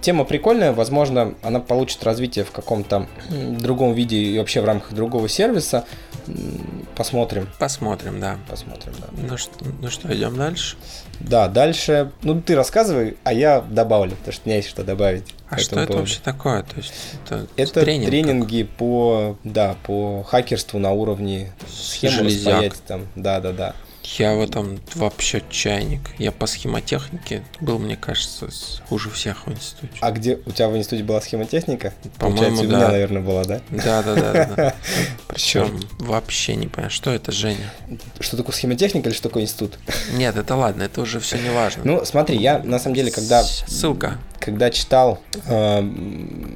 тема 0.00 0.24
прикольная, 0.24 0.72
возможно, 0.72 1.34
она 1.42 1.60
получит 1.60 2.02
развитие 2.04 2.46
в 2.46 2.52
каком-то 2.52 3.06
другом 3.28 3.92
виде 3.92 4.16
и 4.16 4.38
вообще 4.38 4.62
в 4.62 4.64
рамках 4.64 4.94
другого 4.94 5.28
сервиса. 5.28 5.84
Посмотрим. 6.96 7.48
Посмотрим, 7.58 8.20
да. 8.20 8.38
Посмотрим, 8.48 8.94
да. 8.98 9.08
Ну 9.12 9.36
что, 9.36 9.52
ну 9.82 9.90
что, 9.90 10.14
идем 10.16 10.38
дальше? 10.38 10.76
Да, 11.20 11.48
дальше. 11.48 12.12
Ну, 12.22 12.40
ты 12.40 12.56
рассказывай, 12.56 13.18
а 13.24 13.34
я 13.34 13.60
добавлю, 13.60 14.12
потому 14.12 14.32
что 14.32 14.42
у 14.44 14.48
меня 14.48 14.56
есть 14.56 14.70
что 14.70 14.84
добавить. 14.84 15.34
А 15.50 15.58
что 15.58 15.78
это 15.80 15.92
вообще 15.92 16.20
такое? 16.24 16.62
То 16.62 16.76
есть 16.76 16.94
это, 17.26 17.46
это 17.56 17.80
тренинг 17.82 18.08
тренинги 18.08 18.62
как? 18.62 18.70
по, 18.78 19.36
да, 19.44 19.76
по 19.82 20.22
хакерству 20.22 20.78
на 20.78 20.92
уровне 20.92 21.52
схемы 21.68 22.24
распаять 22.24 22.82
там. 22.86 23.06
Да, 23.14 23.40
да, 23.40 23.52
да. 23.52 23.74
Я 24.04 24.34
в 24.34 24.40
этом 24.40 24.80
вообще 24.94 25.42
чайник. 25.48 26.00
Я 26.18 26.30
по 26.30 26.46
схемотехнике 26.46 27.42
был, 27.60 27.78
мне 27.78 27.96
кажется, 27.96 28.48
хуже 28.88 29.10
всех 29.10 29.46
в 29.46 29.52
институте. 29.52 29.94
А 30.00 30.10
где 30.12 30.38
у 30.44 30.50
тебя 30.52 30.68
в 30.68 30.76
институте 30.76 31.02
была 31.02 31.20
схемотехника? 31.20 31.94
По-моему, 32.18 32.56
да. 32.56 32.62
у 32.62 32.64
меня, 32.66 32.88
наверное, 32.88 33.22
была, 33.22 33.44
да? 33.44 33.60
Да, 33.70 34.02
да, 34.02 34.14
да, 34.14 34.50
да. 34.56 34.74
Причем 35.28 35.80
вообще 35.98 36.54
не 36.54 36.68
понимаю, 36.68 36.90
что 36.90 37.10
это, 37.10 37.32
Женя. 37.32 37.72
Что 38.20 38.36
такое 38.36 38.54
схемотехника 38.54 39.08
или 39.08 39.16
что 39.16 39.28
такое 39.28 39.44
институт? 39.44 39.78
Нет, 40.12 40.36
это 40.36 40.54
ладно, 40.54 40.82
это 40.82 41.00
уже 41.00 41.18
все 41.18 41.38
не 41.38 41.50
важно. 41.50 41.82
Ну, 41.84 42.04
смотри, 42.04 42.36
я 42.36 42.58
на 42.58 42.78
самом 42.78 42.94
деле, 42.94 43.10
когда... 43.10 43.42
Ссылка. 43.42 44.18
Когда 44.44 44.68
читал 44.68 45.20
э, 45.46 45.80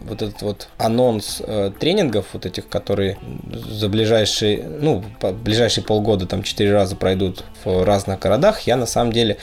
вот 0.07 0.21
этот 0.21 0.43
вот 0.43 0.69
анонс 0.77 1.41
э, 1.43 1.73
тренингов, 1.79 2.27
вот 2.35 2.45
этих, 2.45 2.69
которые 2.69 3.17
за 3.51 3.89
ближайшие, 3.89 4.63
ну, 4.63 5.03
ближайшие 5.43 5.85
полгода 5.85 6.27
там 6.27 6.43
четыре 6.43 6.75
раза 6.75 6.97
пройдут 6.97 7.45
в 7.65 7.85
разных 7.85 8.19
городах, 8.19 8.61
я 8.61 8.77
на 8.77 8.85
самом 8.85 9.13
деле 9.13 9.39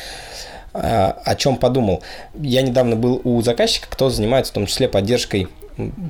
а, 0.74 1.18
о 1.24 1.36
чем 1.36 1.58
подумал. 1.58 2.04
Я 2.36 2.62
недавно 2.62 2.96
был 2.96 3.20
у 3.24 3.42
заказчика, 3.42 3.88
кто 3.90 4.10
занимается 4.10 4.52
в 4.52 4.56
том 4.56 4.68
числе 4.68 4.90
поддержкой 4.90 5.48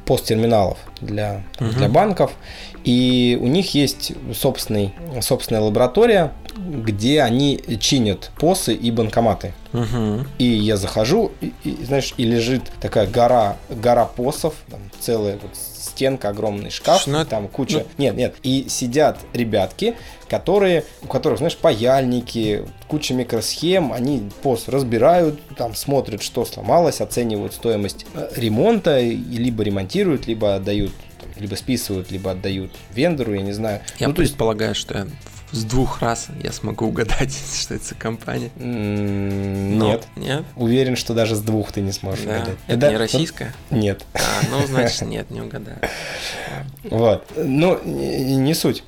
посттерминалов 0.06 0.78
для, 1.02 1.44
угу. 1.60 1.70
для 1.72 1.90
банков. 1.90 2.32
И 2.84 3.38
у 3.42 3.48
них 3.48 3.74
есть 3.74 4.14
собственный, 4.34 4.94
собственная 5.22 5.62
лаборатория, 5.62 6.32
где 6.56 7.22
они 7.22 7.62
чинят 7.80 8.32
посы 8.38 8.74
и 8.74 8.92
банкоматы. 8.92 9.54
Угу. 9.74 10.26
И 10.38 10.46
я 10.46 10.78
захожу, 10.78 11.32
и, 11.42 11.54
и, 11.64 11.84
знаешь, 11.84 12.14
и 12.18 12.24
лежит 12.24 12.64
такая 12.80 13.08
гора, 13.08 13.58
гора 13.70 14.06
посов, 14.06 14.54
там 14.70 14.80
целая 15.00 15.38
вот 15.42 15.52
стенка, 15.96 16.30
огромный 16.30 16.70
шкаф, 16.70 17.08
ну, 17.08 17.24
там 17.26 17.48
куча... 17.48 17.80
Ну... 17.80 17.86
Нет, 17.98 18.16
нет. 18.16 18.36
И 18.44 18.68
сидят 18.68 19.18
ребятки, 19.34 19.96
которые, 20.28 20.84
у 21.02 21.08
которых, 21.08 21.38
знаешь, 21.38 21.56
паяльники, 21.56 22.66
куча 22.88 23.14
микросхем, 23.14 23.94
они 23.94 24.30
пост 24.44 24.68
разбирают, 24.68 25.40
там 25.56 25.74
смотрят, 25.74 26.22
что 26.22 26.44
сломалось, 26.44 27.00
оценивают 27.00 27.54
стоимость 27.54 28.06
э, 28.14 28.30
ремонта, 28.36 29.00
и 29.00 29.16
либо 29.16 29.64
ремонтируют, 29.64 30.28
либо 30.28 30.56
отдают 30.56 30.92
либо 31.38 31.56
списывают, 31.56 32.12
либо 32.12 32.32
отдают 32.32 32.72
вендору, 32.94 33.34
я 33.34 33.42
не 33.42 33.52
знаю. 33.52 33.82
Я 34.00 34.08
ну, 34.08 34.14
предполагаю, 34.14 34.72
есть... 34.72 34.80
что 34.80 35.06
с 35.56 35.64
двух 35.64 36.02
раз 36.02 36.28
я 36.44 36.52
смогу 36.52 36.88
угадать, 36.88 37.34
что 37.60 37.76
это 37.76 37.86
за 37.86 37.96
компания. 37.96 38.52
Нет. 38.58 40.06
Нет? 40.16 40.44
Уверен, 40.56 40.96
что 40.96 41.14
даже 41.14 41.36
с 41.36 41.40
двух 41.40 41.72
ты 41.72 41.82
не 41.82 41.94
сможешь 41.94 42.26
да. 42.26 42.38
угадать. 42.38 42.58
Это 42.68 42.78
да? 42.78 42.90
не 42.92 42.98
российская? 42.98 43.56
Нет. 43.72 44.06
А, 44.14 44.20
ну, 44.52 44.68
значит, 44.68 45.02
нет, 45.08 45.32
не 45.32 45.42
угадаю. 45.42 45.80
Вот. 46.84 47.26
Ну, 47.38 47.82
не 47.84 48.54
суть. 48.54 48.84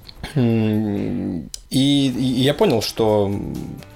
И, 1.69 2.07
и 2.07 2.43
я 2.43 2.53
понял, 2.53 2.81
что 2.81 3.29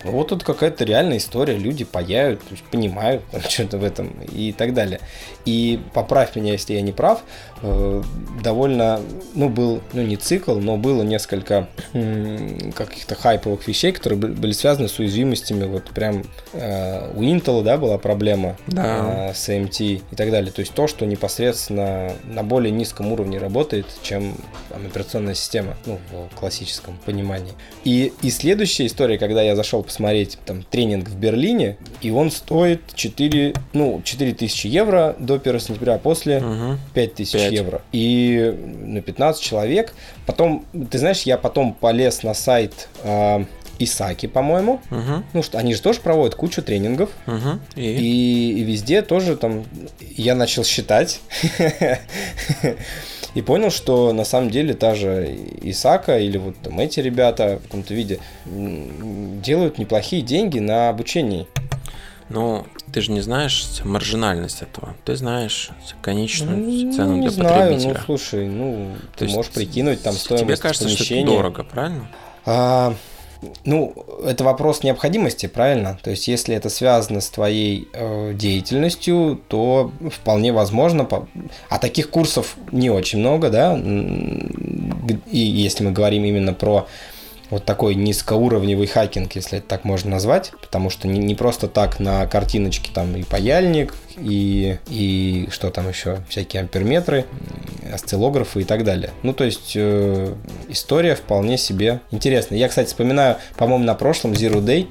вот 0.03 0.27
тут 0.27 0.43
какая-то 0.43 0.83
реальная 0.83 1.17
история, 1.17 1.57
люди 1.57 1.85
паяют, 1.85 2.41
понимают 2.69 3.23
что-то 3.49 3.77
в 3.77 3.83
этом 3.85 4.09
и 4.29 4.51
так 4.51 4.73
далее. 4.73 4.99
И 5.45 5.79
поправь 5.93 6.35
меня, 6.35 6.51
если 6.51 6.73
я 6.73 6.81
не 6.81 6.91
прав, 6.91 7.23
э, 7.61 8.03
довольно, 8.43 8.99
ну, 9.35 9.47
был, 9.47 9.81
ну, 9.93 10.01
не 10.01 10.17
цикл, 10.17 10.55
но 10.55 10.75
было 10.75 11.03
несколько 11.03 11.69
каких-то 11.93 13.15
хайповых 13.15 13.65
вещей, 13.65 13.93
которые 13.93 14.19
были 14.19 14.51
связаны 14.51 14.89
с 14.89 14.99
уязвимостями, 14.99 15.65
вот 15.65 15.85
прям 15.91 16.23
э, 16.51 17.13
у 17.15 17.21
Intel, 17.21 17.63
да, 17.63 17.77
была 17.77 17.97
проблема 17.97 18.57
да. 18.67 19.29
Э, 19.29 19.33
с 19.33 19.47
AMT 19.47 20.01
и 20.11 20.15
так 20.17 20.29
далее. 20.29 20.51
То 20.51 20.59
есть 20.59 20.73
то, 20.73 20.87
что 20.87 21.05
непосредственно 21.05 22.11
на 22.25 22.43
более 22.43 22.71
низком 22.71 23.13
уровне 23.13 23.37
работает, 23.37 23.85
чем 24.01 24.35
там, 24.67 24.85
операционная 24.85 25.35
система, 25.35 25.77
ну, 25.85 25.99
в 26.11 26.35
классическом 26.35 26.97
понимании. 27.05 27.53
И, 27.83 28.13
и 28.21 28.29
следующая 28.29 28.85
история, 28.85 29.17
когда 29.17 29.41
я 29.41 29.55
зашел 29.55 29.81
посмотреть 29.81 30.37
там 30.45 30.63
тренинг 30.63 31.09
в 31.09 31.17
Берлине, 31.17 31.77
и 32.01 32.11
он 32.11 32.29
стоит 32.29 32.81
4, 32.93 33.55
ну, 33.73 34.01
4 34.03 34.33
тысячи 34.33 34.67
евро 34.67 35.15
до 35.17 35.35
1 35.35 35.59
сентября, 35.59 35.95
а 35.95 35.97
после 35.97 36.37
угу. 36.37 36.77
5 36.93 37.15
тысяч 37.15 37.39
евро. 37.51 37.81
И 37.91 38.55
на 38.83 39.01
15 39.01 39.41
человек. 39.41 39.93
Потом, 40.25 40.65
ты 40.91 40.99
знаешь, 40.99 41.23
я 41.23 41.37
потом 41.37 41.73
полез 41.73 42.21
на 42.23 42.33
сайт 42.33 42.87
э, 43.03 43.45
Исаки, 43.83 44.27
по-моему. 44.27 44.81
Угу. 44.91 45.23
Ну 45.33 45.43
что, 45.43 45.57
они 45.57 45.73
же 45.73 45.81
тоже 45.81 45.99
проводят 45.99 46.35
кучу 46.35 46.61
тренингов. 46.61 47.09
Угу. 47.27 47.59
И? 47.75 47.81
И, 47.81 48.59
и 48.59 48.63
везде 48.63 49.01
тоже 49.01 49.35
там 49.35 49.65
я 49.99 50.35
начал 50.35 50.63
считать. 50.63 51.21
и 53.35 53.41
понял, 53.41 53.71
что 53.71 54.13
на 54.13 54.25
самом 54.25 54.49
деле 54.49 54.73
та 54.73 54.95
же 54.95 55.37
Исака 55.61 56.19
или 56.19 56.37
вот 56.37 56.55
там 56.61 56.79
эти 56.79 56.99
ребята 56.99 57.59
в 57.59 57.63
каком-то 57.63 57.93
виде 57.93 58.19
делают 58.45 59.77
неплохие 59.77 60.21
деньги 60.21 60.59
на 60.59 60.89
обучении. 60.89 61.47
Ну, 62.29 62.65
ты 62.93 63.01
же 63.01 63.11
не 63.11 63.21
знаешь 63.21 63.65
маржинальность 63.83 64.61
этого. 64.61 64.95
Ты 65.03 65.15
знаешь 65.17 65.69
конечную 66.01 66.57
ну, 66.57 66.93
цену 66.93 67.15
не 67.15 67.21
для 67.21 67.29
знаю, 67.29 67.73
потребителя. 67.73 67.93
Ну, 67.93 67.99
слушай, 68.05 68.47
ну, 68.47 68.95
То 69.17 69.25
ты 69.25 69.31
можешь 69.31 69.51
прикинуть 69.51 70.01
там 70.01 70.13
стоимость 70.13 70.45
Тебе 70.45 70.57
кажется, 70.57 70.85
помещения. 70.85 71.25
что 71.25 71.33
это 71.33 71.37
дорого, 71.37 71.63
правильно? 71.63 72.07
А, 72.45 72.95
ну, 73.65 73.93
это 74.23 74.43
вопрос 74.43 74.83
необходимости, 74.83 75.47
правильно? 75.47 75.99
То 76.03 76.11
есть, 76.11 76.27
если 76.27 76.55
это 76.55 76.69
связано 76.69 77.21
с 77.21 77.29
твоей 77.29 77.87
э, 77.93 78.33
деятельностью, 78.33 79.39
то 79.47 79.91
вполне 80.11 80.53
возможно. 80.53 81.05
По... 81.05 81.27
А 81.69 81.79
таких 81.79 82.09
курсов 82.09 82.55
не 82.71 82.89
очень 82.89 83.19
много, 83.19 83.49
да? 83.49 83.77
И 83.77 85.37
если 85.37 85.83
мы 85.83 85.91
говорим 85.91 86.23
именно 86.23 86.53
про 86.53 86.87
вот 87.51 87.65
такой 87.65 87.95
низкоуровневый 87.95 88.87
хакинг, 88.87 89.33
если 89.35 89.59
это 89.59 89.67
так 89.67 89.83
можно 89.83 90.11
назвать, 90.11 90.51
потому 90.61 90.89
что 90.89 91.07
не, 91.07 91.19
не 91.19 91.35
просто 91.35 91.67
так 91.67 91.99
на 91.99 92.25
картиночке 92.25 92.91
там 92.93 93.15
и 93.15 93.23
паяльник, 93.23 93.93
и, 94.17 94.77
и 94.87 95.47
что 95.51 95.69
там 95.69 95.87
еще, 95.87 96.19
всякие 96.29 96.61
амперметры, 96.61 97.25
осциллографы 97.93 98.61
и 98.61 98.63
так 98.63 98.83
далее. 98.83 99.11
Ну, 99.21 99.33
то 99.33 99.43
есть 99.43 99.73
э, 99.75 100.33
история 100.69 101.15
вполне 101.15 101.57
себе 101.57 101.99
интересная. 102.09 102.57
Я, 102.57 102.69
кстати, 102.69 102.87
вспоминаю, 102.87 103.37
по-моему, 103.57 103.83
на 103.83 103.95
прошлом 103.95 104.31
Zero 104.31 104.63
Day 104.63 104.87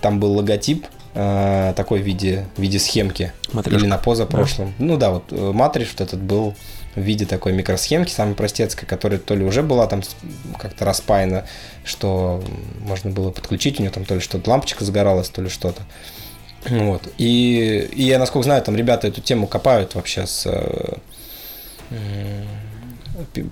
там 0.00 0.18
был 0.18 0.32
логотип 0.32 0.86
э, 1.18 1.72
такой 1.76 2.00
в 2.00 2.04
виде, 2.04 2.46
в 2.56 2.62
виде 2.62 2.78
схемки. 2.78 3.32
Матришка. 3.52 3.80
Или 3.80 3.86
на 3.88 3.98
позапрошлом. 3.98 4.74
Да. 4.78 4.84
Ну 4.84 4.96
да, 4.96 5.10
вот 5.10 5.24
э, 5.32 5.52
матриш 5.52 5.88
вот 5.90 6.00
этот 6.00 6.20
был 6.20 6.54
в 6.94 7.00
виде 7.00 7.26
такой 7.26 7.52
микросхемки, 7.52 8.10
самой 8.10 8.34
простецкой, 8.34 8.86
которая 8.86 9.18
то 9.18 9.34
ли 9.34 9.44
уже 9.44 9.62
была 9.62 9.86
там 9.86 10.02
как-то 10.58 10.84
распаяна, 10.84 11.44
что 11.84 12.42
можно 12.80 13.10
было 13.10 13.30
подключить, 13.30 13.78
у 13.78 13.82
нее 13.82 13.90
там 13.90 14.04
то 14.04 14.14
ли 14.14 14.20
что-то 14.20 14.48
лампочка 14.50 14.84
загоралась, 14.84 15.28
то 15.28 15.42
ли 15.42 15.48
что-то. 15.48 15.82
Вот. 16.68 17.08
И, 17.18 17.88
и 17.92 18.02
я, 18.02 18.18
насколько 18.18 18.44
знаю, 18.44 18.62
там 18.62 18.76
ребята 18.76 19.08
эту 19.08 19.20
тему 19.20 19.46
копают 19.46 19.94
вообще 19.94 20.26
с 20.26 20.46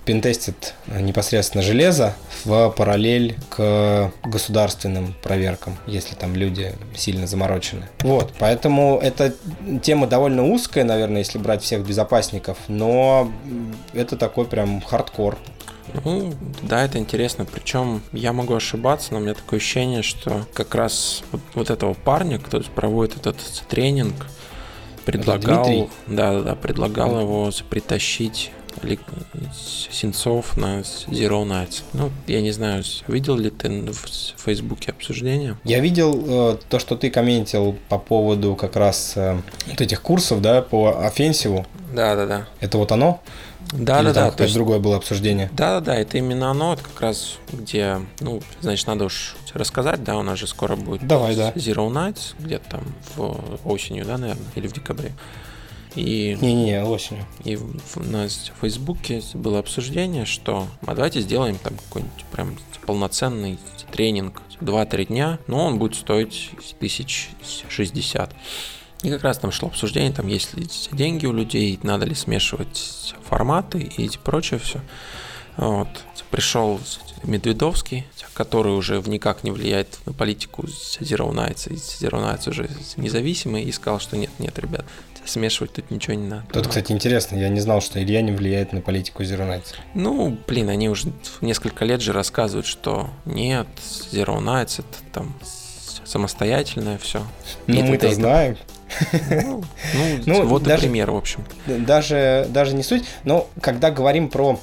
пентестит 0.05 0.75
непосредственно 0.87 1.63
железо 1.63 2.15
в 2.45 2.71
параллель 2.71 3.37
к 3.51 4.13
государственным 4.25 5.15
проверкам, 5.23 5.77
если 5.87 6.15
там 6.15 6.35
люди 6.35 6.75
сильно 6.95 7.27
заморочены. 7.27 7.89
Вот, 8.01 8.33
поэтому 8.39 8.99
эта 9.03 9.35
тема 9.83 10.07
довольно 10.07 10.45
узкая, 10.45 10.85
наверное, 10.85 11.19
если 11.19 11.39
брать 11.39 11.63
всех 11.63 11.87
безопасников, 11.87 12.59
но 12.69 13.31
это 13.93 14.17
такой 14.17 14.45
прям 14.45 14.81
хардкор. 14.81 15.39
Ну, 16.05 16.33
да, 16.63 16.85
это 16.85 16.99
интересно. 16.99 17.45
Причем 17.45 18.03
я 18.13 18.33
могу 18.33 18.55
ошибаться, 18.55 19.13
но 19.13 19.19
у 19.19 19.23
меня 19.23 19.35
такое 19.35 19.59
ощущение, 19.59 20.03
что 20.03 20.45
как 20.53 20.75
раз 20.75 21.23
вот, 21.33 21.41
вот 21.55 21.71
этого 21.71 21.95
парня, 21.95 22.39
кто 22.39 22.61
проводит 22.75 23.19
этот 23.19 23.37
тренинг, 23.69 24.27
предлагал, 25.05 25.89
да, 26.07 26.33
да, 26.33 26.43
да, 26.43 26.55
предлагал 26.57 27.21
его 27.21 27.51
притащить 27.71 28.51
Сенцов 29.91 30.57
на 30.57 30.81
Zero 30.81 31.45
Nights. 31.45 31.83
Ну, 31.93 32.11
я 32.27 32.41
не 32.41 32.53
знаю, 32.53 32.83
видел 33.09 33.37
ли 33.37 33.51
ты 33.51 33.69
в 33.69 34.43
Фейсбуке 34.45 34.93
обсуждение? 34.93 35.57
Я 35.65 35.81
видел 35.81 36.53
э, 36.53 36.59
то, 36.69 36.79
что 36.79 36.97
ты 36.97 37.11
комментил 37.11 37.77
по 37.89 37.99
поводу 37.99 38.55
как 38.55 38.77
раз 38.77 39.15
э, 39.17 39.41
вот 39.67 39.81
этих 39.81 40.03
курсов, 40.03 40.41
да, 40.41 40.63
по 40.63 41.05
офенсиву. 41.07 41.67
Да, 41.95 42.15
да, 42.15 42.27
да. 42.27 42.49
Это 42.61 42.79
вот 42.79 42.93
оно? 42.93 43.23
Да, 43.73 44.01
Или 44.01 44.09
да, 44.09 44.13
да. 44.13 44.31
то 44.31 44.45
есть 44.45 44.55
другое 44.55 44.79
было 44.79 44.97
обсуждение? 44.97 45.51
Да, 45.53 45.81
да, 45.81 45.87
да, 45.87 45.97
это 45.97 46.19
именно 46.19 46.51
оно, 46.51 46.75
это 46.75 46.85
как 46.85 47.01
раз 47.01 47.39
где, 47.53 48.01
ну, 48.21 48.41
значит, 48.61 48.87
надо 48.87 49.07
уж 49.07 49.35
рассказать, 49.55 50.05
да, 50.05 50.17
у 50.17 50.23
нас 50.23 50.39
же 50.39 50.47
скоро 50.47 50.77
будет 50.77 51.07
Давай, 51.07 51.35
да. 51.35 51.51
Zero 51.53 51.91
Nights, 51.91 52.35
где-то 52.39 52.71
там 52.71 52.83
в 53.17 53.59
осенью, 53.65 54.05
да, 54.05 54.19
наверное, 54.19 54.47
или 54.55 54.69
в 54.69 54.73
декабре. 54.73 55.13
И, 55.97 56.37
Не-не, 56.41 56.85
осенью. 56.85 57.25
и 57.45 57.57
в, 57.57 57.79
в- 57.79 58.11
на 58.11 58.29
с- 58.29 58.51
в 58.55 58.61
Фейсбуке 58.61 59.23
было 59.35 59.59
обсуждение, 59.59 60.27
что 60.27 60.67
а 60.87 60.95
давайте 60.95 61.21
сделаем 61.23 61.57
там 61.59 61.75
какой-нибудь 61.77 62.25
прям 62.33 62.57
полноценный 62.87 63.59
тренинг 63.93 64.43
2-3 64.61 65.07
дня, 65.07 65.39
но 65.47 65.65
он 65.67 65.79
будет 65.79 65.97
стоить 65.97 66.51
тысяч 66.79 67.31
шестьдесят. 67.69 68.35
И 69.03 69.11
как 69.11 69.23
раз 69.25 69.39
там 69.39 69.53
шло 69.53 69.69
обсуждение, 69.69 70.13
там 70.13 70.27
есть 70.27 70.55
ли 70.55 70.67
деньги 70.93 71.27
у 71.27 71.33
людей, 71.33 71.79
надо 71.83 72.07
ли 72.07 72.15
смешивать 72.15 73.15
форматы 73.29 73.81
и 73.81 74.09
прочее 74.23 74.61
все. 74.61 74.81
Вот. 75.57 75.89
Пришел 76.31 76.81
Медведовский, 77.23 78.05
который 78.35 78.73
уже 78.75 79.03
никак 79.07 79.45
не 79.45 79.51
влияет 79.51 79.99
на 80.07 80.13
политику 80.13 80.63
Zero 80.65 81.31
Nights, 81.33 81.73
и 81.73 81.77
Zero 81.77 82.21
Nights 82.23 82.49
уже 82.51 82.69
независимый, 82.97 83.65
и 83.65 83.73
сказал, 83.73 83.99
что 84.01 84.17
нет, 84.17 84.31
нет, 84.39 84.59
ребят, 84.59 84.85
смешивать 85.29 85.73
тут 85.73 85.91
ничего 85.91 86.15
не 86.15 86.27
надо. 86.27 86.45
Тут, 86.53 86.69
кстати, 86.69 86.93
интересно, 86.93 87.37
я 87.37 87.49
не 87.49 87.61
знал, 87.61 87.81
что 87.81 88.03
Илья 88.03 88.23
не 88.23 88.33
влияет 88.33 88.73
на 88.73 88.81
политику 88.81 89.23
Zero 89.23 89.49
Nights. 89.49 89.75
Ну, 89.95 90.37
блин, 90.47 90.69
они 90.69 90.89
уже 90.89 91.13
несколько 91.41 91.85
лет 91.85 92.01
же 92.01 92.13
рассказывают, 92.13 92.67
что 92.67 93.11
нет, 93.25 93.67
Zero 94.13 94.39
Nights 94.39 94.81
это 94.81 95.13
там 95.13 95.35
самостоятельное 96.05 96.99
все. 96.99 97.23
Ну, 97.67 97.83
мы-то 97.83 98.13
знаем. 98.13 98.57
Ну, 99.31 99.63
ну, 99.95 100.21
Ну, 100.27 100.47
вот 100.47 100.63
даже- 100.63 100.83
пример, 100.83 101.11
в 101.11 101.17
общем. 101.17 101.45
Даже, 101.67 102.47
даже 102.51 102.75
не 102.75 102.83
суть, 102.83 103.05
но 103.25 103.49
когда 103.61 103.91
говорим 103.91 104.29
про 104.29 104.59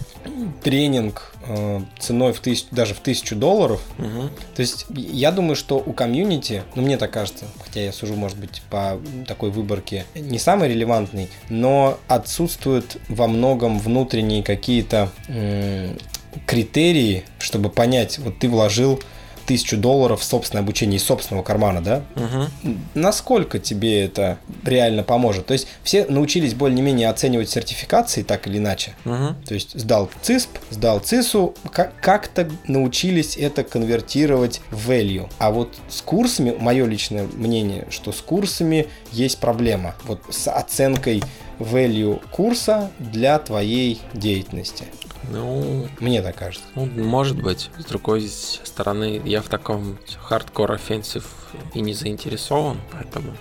тренинг 0.64 1.34
э, 1.48 1.82
ценой 2.00 2.32
в 2.34 2.40
тысячу, 2.40 2.68
даже 2.72 2.94
в 2.94 3.00
тысячу 3.00 3.36
долларов, 3.36 3.82
Мгм. 3.98 4.30
то 4.56 4.62
есть 4.62 4.86
я 4.90 5.32
думаю, 5.32 5.56
что 5.58 5.78
у 5.78 5.92
комьюнити, 5.92 6.64
ну 6.76 6.82
мне 6.84 6.98
так 6.98 7.12
кажется, 7.12 7.46
хотя 7.66 7.82
я 7.82 7.92
сужу, 7.92 8.16
может 8.16 8.38
быть, 8.38 8.62
по 8.70 8.98
такой 9.28 9.52
выборке, 9.52 10.06
не 10.16 10.40
самый 10.40 10.70
релевантный, 10.70 11.30
но 11.50 11.98
отсутствуют 12.08 12.98
во 13.10 13.28
многом 13.28 13.78
внутренние 13.80 14.42
какие-то 14.42 15.10
м, 15.28 15.98
критерии, 16.46 17.26
чтобы 17.40 17.70
понять, 17.70 18.20
вот 18.20 18.40
ты 18.40 18.48
вложил 18.48 19.02
тысячу 19.46 19.78
долларов 19.78 20.22
в 20.22 20.24
собственное 20.24 20.64
обучение 20.64 20.98
из 20.98 21.04
собственного 21.04 21.44
кармана, 21.44 21.82
да? 21.82 22.04
Мгм. 22.16 22.80
насколько 22.94 23.60
тебе 23.60 24.04
это 24.06 24.38
реально 24.66 25.04
поможет. 25.04 25.46
То 25.46 25.54
есть 25.54 25.68
все 25.84 26.06
научились 26.06 26.54
более-менее 26.54 27.10
оценивать 27.10 27.50
сертификации 27.50 28.24
так 28.24 28.48
или 28.48 28.58
иначе. 28.58 28.94
Мгм. 29.06 29.36
То 29.46 29.54
есть 29.54 29.78
сдал 29.80 30.10
ЦИСП, 30.22 30.58
сдал 30.70 31.00
ЦИСу, 31.00 31.54
ка- 31.72 31.92
как-то 32.02 32.50
научились 32.68 33.38
это 33.38 33.64
конвертировать 33.64 34.62
в 34.72 34.90
value. 34.90 35.30
А 35.40 35.52
вот 35.52 35.76
с 35.90 36.02
курсами, 36.02 36.56
мое 36.58 36.86
личное 36.86 37.26
мнение, 37.34 37.88
что 37.90 38.12
с 38.12 38.22
курсами 38.22 38.88
есть 39.12 39.40
проблема. 39.40 39.96
Вот 40.06 40.22
с 40.30 40.48
оценкой 40.50 41.24
value 41.60 42.22
курса 42.32 42.92
для 43.00 43.38
твоей 43.40 44.02
деятельности. 44.14 44.86
Ну, 45.32 45.88
Мне 46.00 46.22
так 46.22 46.36
кажется. 46.36 46.66
ну, 46.76 46.86
может 46.86 47.42
быть. 47.42 47.70
С 47.80 47.86
другой 47.86 48.28
стороны, 48.28 49.22
я 49.26 49.42
в 49.42 49.48
таком 49.48 49.98
hardcore 50.22 50.72
offensive 50.72 51.26
и 51.74 51.82
не 51.82 51.94
заинтересован, 51.94 52.80
поэтому 52.92 53.32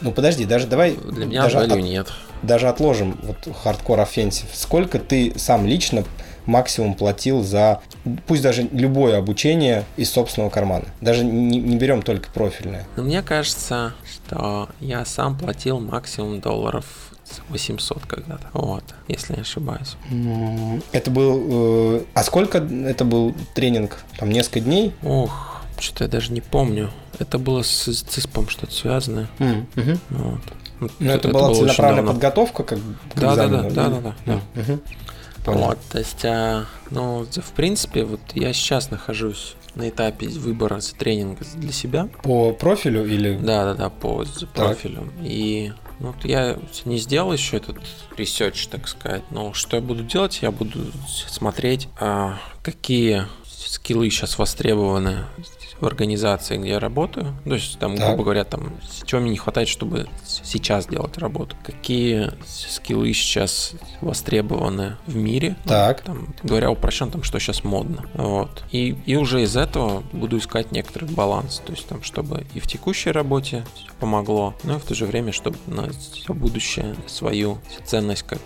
Ну 0.00 0.10
подожди, 0.12 0.44
даже 0.44 0.66
давай 0.66 0.96
для 0.96 1.26
меня 1.26 1.42
даже 1.42 1.58
от- 1.58 1.76
нет. 1.76 2.12
даже 2.42 2.68
отложим 2.68 3.18
вот 3.22 3.36
hardcore 3.62 4.00
offensive. 4.00 4.46
Сколько 4.54 4.98
ты 4.98 5.32
сам 5.38 5.66
лично 5.66 6.04
максимум 6.46 6.94
платил 6.94 7.44
за, 7.44 7.80
пусть 8.26 8.42
даже 8.42 8.68
любое 8.72 9.16
обучение 9.18 9.84
из 9.96 10.10
собственного 10.10 10.50
кармана? 10.50 10.86
Даже 11.00 11.24
не, 11.24 11.58
не 11.60 11.76
берем 11.76 12.02
только 12.02 12.30
профильное. 12.30 12.84
Но 12.96 13.04
мне 13.04 13.22
кажется, 13.22 13.94
что 14.12 14.68
я 14.80 15.04
сам 15.04 15.38
платил 15.38 15.78
максимум 15.78 16.40
долларов 16.40 16.84
800 17.48 18.06
когда-то. 18.06 18.46
Вот, 18.52 18.84
если 19.08 19.34
не 19.34 19.40
ошибаюсь. 19.40 19.96
Это 20.92 21.10
был... 21.10 21.96
э, 21.98 22.02
а 22.14 22.22
сколько 22.22 22.58
это 22.58 23.04
был 23.04 23.34
тренинг? 23.54 23.98
Там 24.18 24.30
несколько 24.30 24.60
дней? 24.60 24.92
Ох, 25.02 25.62
что-то 25.78 26.04
я 26.04 26.10
даже 26.10 26.32
не 26.32 26.40
помню. 26.40 26.90
Это 27.18 27.38
было 27.38 27.62
с 27.62 27.84
ЦИСПом 28.02 28.48
что-то 28.48 28.72
связанное. 28.72 29.28
Мгм. 29.38 29.98
Вот. 30.10 30.40
Ну, 30.80 30.88
Ну, 30.98 31.10
это, 31.10 31.28
была 31.28 31.42
было 31.42 31.50
очень 31.50 31.60
целенаправленная 31.60 32.12
подготовка 32.12 32.62
как 32.64 32.78
к 32.78 32.82
Да, 33.20 33.36
да, 33.36 33.46
да, 33.48 33.62
да, 33.62 33.70
да, 33.70 33.88
да, 33.88 34.14
да. 34.26 34.32
М, 34.32 34.40
мгм. 34.54 34.80
Понял. 35.44 35.58
Вот, 35.60 35.78
то 35.90 35.98
есть, 35.98 36.24
а, 36.24 36.64
ну, 36.90 37.24
в 37.24 37.52
принципе, 37.52 38.04
вот 38.04 38.20
я 38.34 38.52
сейчас 38.52 38.90
нахожусь 38.92 39.54
на 39.74 39.88
этапе 39.88 40.28
выбора 40.28 40.80
тренинга 40.98 41.44
для 41.56 41.72
себя. 41.72 42.08
По 42.22 42.52
профилю 42.52 43.04
или... 43.06 43.36
Да, 43.38 43.64
да, 43.64 43.74
да, 43.74 43.88
по 43.90 44.24
з- 44.24 44.46
профилю. 44.46 45.10
И 45.22 45.72
ну, 46.02 46.08
вот 46.10 46.24
я 46.24 46.58
не 46.84 46.98
сделал 46.98 47.32
еще 47.32 47.58
этот 47.58 47.78
research, 48.16 48.66
так 48.66 48.88
сказать. 48.88 49.22
Но 49.30 49.52
что 49.52 49.76
я 49.76 49.82
буду 49.82 50.02
делать? 50.02 50.40
Я 50.42 50.50
буду 50.50 50.90
смотреть, 51.06 51.88
а, 51.96 52.40
какие 52.64 53.28
скиллы 53.46 54.10
сейчас 54.10 54.36
востребованы 54.36 55.24
в 55.82 55.86
организации, 55.86 56.58
где 56.58 56.70
я 56.70 56.80
работаю. 56.80 57.34
То 57.44 57.54
есть, 57.54 57.76
там, 57.80 57.96
Так. 57.96 58.06
грубо 58.06 58.22
говоря, 58.22 58.44
там, 58.44 58.72
чего 59.04 59.20
мне 59.20 59.30
не 59.30 59.36
хватает, 59.36 59.68
чтобы 59.68 60.06
сейчас 60.24 60.86
делать 60.86 61.18
работу. 61.18 61.56
Какие 61.64 62.30
скиллы 62.46 63.12
сейчас 63.12 63.72
востребованы 64.00 64.96
в 65.06 65.16
мире. 65.16 65.56
Так. 65.64 66.02
Там, 66.02 66.34
говоря 66.44 66.70
упрощенно, 66.70 67.10
там, 67.10 67.24
что 67.24 67.40
сейчас 67.40 67.64
модно. 67.64 68.04
Вот. 68.14 68.62
И, 68.70 68.96
и 69.06 69.16
уже 69.16 69.42
из 69.42 69.56
этого 69.56 70.04
буду 70.12 70.38
искать 70.38 70.70
некоторый 70.70 71.10
баланс. 71.10 71.60
То 71.66 71.72
есть, 71.72 71.86
там, 71.88 72.00
чтобы 72.04 72.46
и 72.54 72.60
в 72.60 72.68
текущей 72.68 73.10
работе 73.10 73.64
помогло, 73.98 74.54
но 74.62 74.76
и 74.76 74.78
в 74.78 74.84
то 74.84 74.94
же 74.94 75.04
время, 75.04 75.32
чтобы 75.32 75.58
на 75.66 75.90
будущее 76.28 76.94
свою 77.08 77.58
ценность 77.84 78.22
как 78.22 78.40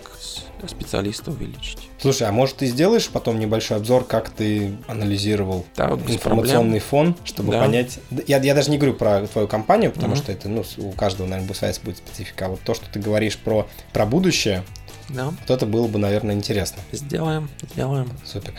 специалиста 0.67 1.29
увеличить. 1.29 1.89
Слушай, 2.07 2.29
а 2.29 2.31
может 2.31 2.55
ты 2.55 2.67
сделаешь 2.67 3.09
потом 3.09 3.37
небольшой 3.37 3.75
обзор, 3.75 4.05
как 4.05 4.29
ты 4.29 4.71
анализировал 4.87 5.65
Да, 5.75 5.89
информационный 5.89 6.79
проблем. 6.79 6.79
фон, 6.79 7.15
чтобы 7.25 7.51
Да. 7.51 7.59
понять. 7.59 7.99
Я, 8.27 8.37
я 8.39 8.55
даже 8.55 8.71
не 8.71 8.77
говорю 8.77 8.93
про 8.93 9.27
твою 9.27 9.49
компанию, 9.49 9.91
потому 9.91 10.13
Мгм. 10.13 10.23
что 10.23 10.31
это, 10.31 10.47
ну, 10.47 10.63
у 10.77 10.91
каждого, 10.93 11.27
наверное, 11.27 11.53
своя 11.53 11.73
будет 11.83 11.97
специфика. 11.97 12.45
А 12.45 12.49
вот 12.49 12.61
то, 12.61 12.73
что 12.75 12.85
ты 12.89 12.99
говоришь 13.01 13.37
про, 13.37 13.67
про 13.91 14.05
будущее, 14.05 14.63
Да, 15.09 15.25
вот 15.25 15.49
это 15.49 15.65
было 15.65 15.85
бы, 15.89 15.99
наверное, 15.99 16.33
интересно. 16.33 16.81
сделаем, 16.93 17.49
сделаем. 17.73 18.09
Супер. 18.25 18.53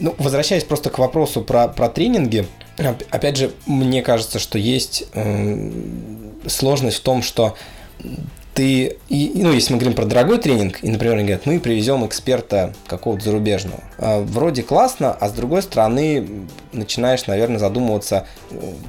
Ну, 0.00 0.14
возвращаясь 0.16 0.64
просто 0.64 0.88
к 0.88 0.98
вопросу 0.98 1.42
про, 1.42 1.68
про 1.68 1.90
тренинги, 1.90 2.46
оп- 2.78 3.02
опять 3.10 3.36
же, 3.36 3.50
мне 3.66 4.00
кажется, 4.00 4.38
что 4.38 4.56
есть 4.58 5.04
эм, 5.12 6.32
сложность 6.46 6.96
в 6.96 7.02
том, 7.02 7.22
что 7.22 7.54
ты, 8.54 8.98
и, 9.08 9.32
ну, 9.34 9.52
если 9.52 9.72
мы 9.72 9.80
говорим 9.80 9.96
про 9.96 10.04
дорогой 10.04 10.38
тренинг, 10.38 10.78
и, 10.82 10.88
например, 10.88 11.16
они 11.16 11.24
говорят, 11.24 11.44
мы 11.44 11.58
привезем 11.58 12.06
эксперта 12.06 12.72
какого-то 12.86 13.24
зарубежного. 13.24 13.80
А, 13.98 14.20
Вроде 14.20 14.62
классно, 14.62 15.12
а 15.12 15.28
с 15.28 15.32
другой 15.32 15.62
стороны 15.62 16.46
начинаешь, 16.72 17.26
наверное, 17.26 17.58
задумываться, 17.58 18.26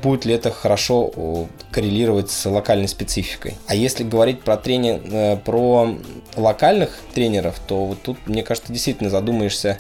будет 0.04 0.26
ли 0.26 0.34
это 0.36 0.52
хорошо 0.52 1.48
коррелировать 1.72 2.30
с 2.30 2.46
локальной 2.50 2.88
спецификой. 2.88 3.56
А 3.68 3.76
если 3.76 4.04
говорить 4.04 4.42
про 4.42 4.56
тренинг, 4.56 5.02
э, 5.12 5.38
про 5.38 5.96
локальных 6.36 7.00
тренеров, 7.14 7.60
то 7.68 7.86
вот 7.86 8.02
тут, 8.04 8.18
мне 8.28 8.44
кажется, 8.44 8.72
действительно 8.72 9.10
задумаешься, 9.10 9.80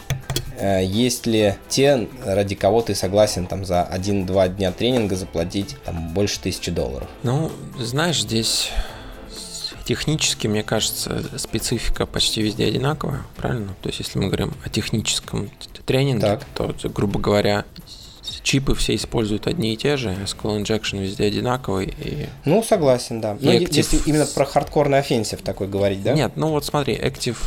э, 0.57 0.83
есть 0.83 1.27
ли 1.27 1.55
те, 1.69 2.07
ради 2.25 2.55
кого 2.55 2.81
ты 2.81 2.95
согласен 2.95 3.45
там 3.45 3.65
за 3.65 3.83
1-2 3.83 4.49
дня 4.49 4.71
тренинга 4.71 5.15
заплатить 5.15 5.75
там 5.85 6.09
больше 6.09 6.39
тысячи 6.39 6.71
долларов. 6.71 7.07
Ну, 7.23 7.51
знаешь, 7.79 8.21
здесь 8.21 8.71
технически, 9.85 10.47
мне 10.47 10.63
кажется, 10.63 11.23
специфика 11.37 12.05
почти 12.05 12.41
везде 12.41 12.65
одинаковая, 12.65 13.21
правильно? 13.37 13.73
То 13.81 13.89
есть, 13.89 13.99
если 13.99 14.19
мы 14.19 14.25
говорим 14.27 14.53
о 14.63 14.69
техническом 14.69 15.49
тренинге, 15.85 16.21
Так. 16.21 16.45
то, 16.55 16.75
грубо 16.89 17.19
говоря, 17.19 17.65
чипы 18.43 18.75
все 18.75 18.95
используют 18.95 19.47
одни 19.47 19.73
и 19.73 19.77
те 19.77 19.97
же, 19.97 20.09
SQL 20.09 20.61
Injection 20.61 21.01
везде 21.01 21.25
одинаковый. 21.25 21.93
И... 21.99 22.27
Ну, 22.45 22.63
согласен, 22.63 23.21
да. 23.21 23.37
Но 23.39 23.51
Active... 23.51 23.69
если 23.71 23.99
именно 24.05 24.25
про 24.25 24.45
хардкорный 24.45 24.99
offensive 24.99 25.41
такой 25.41 25.67
говорить, 25.67 26.03
да? 26.03 26.13
Нет, 26.13 26.33
ну 26.35 26.49
вот 26.49 26.65
смотри, 26.65 26.95
Active 26.95 27.37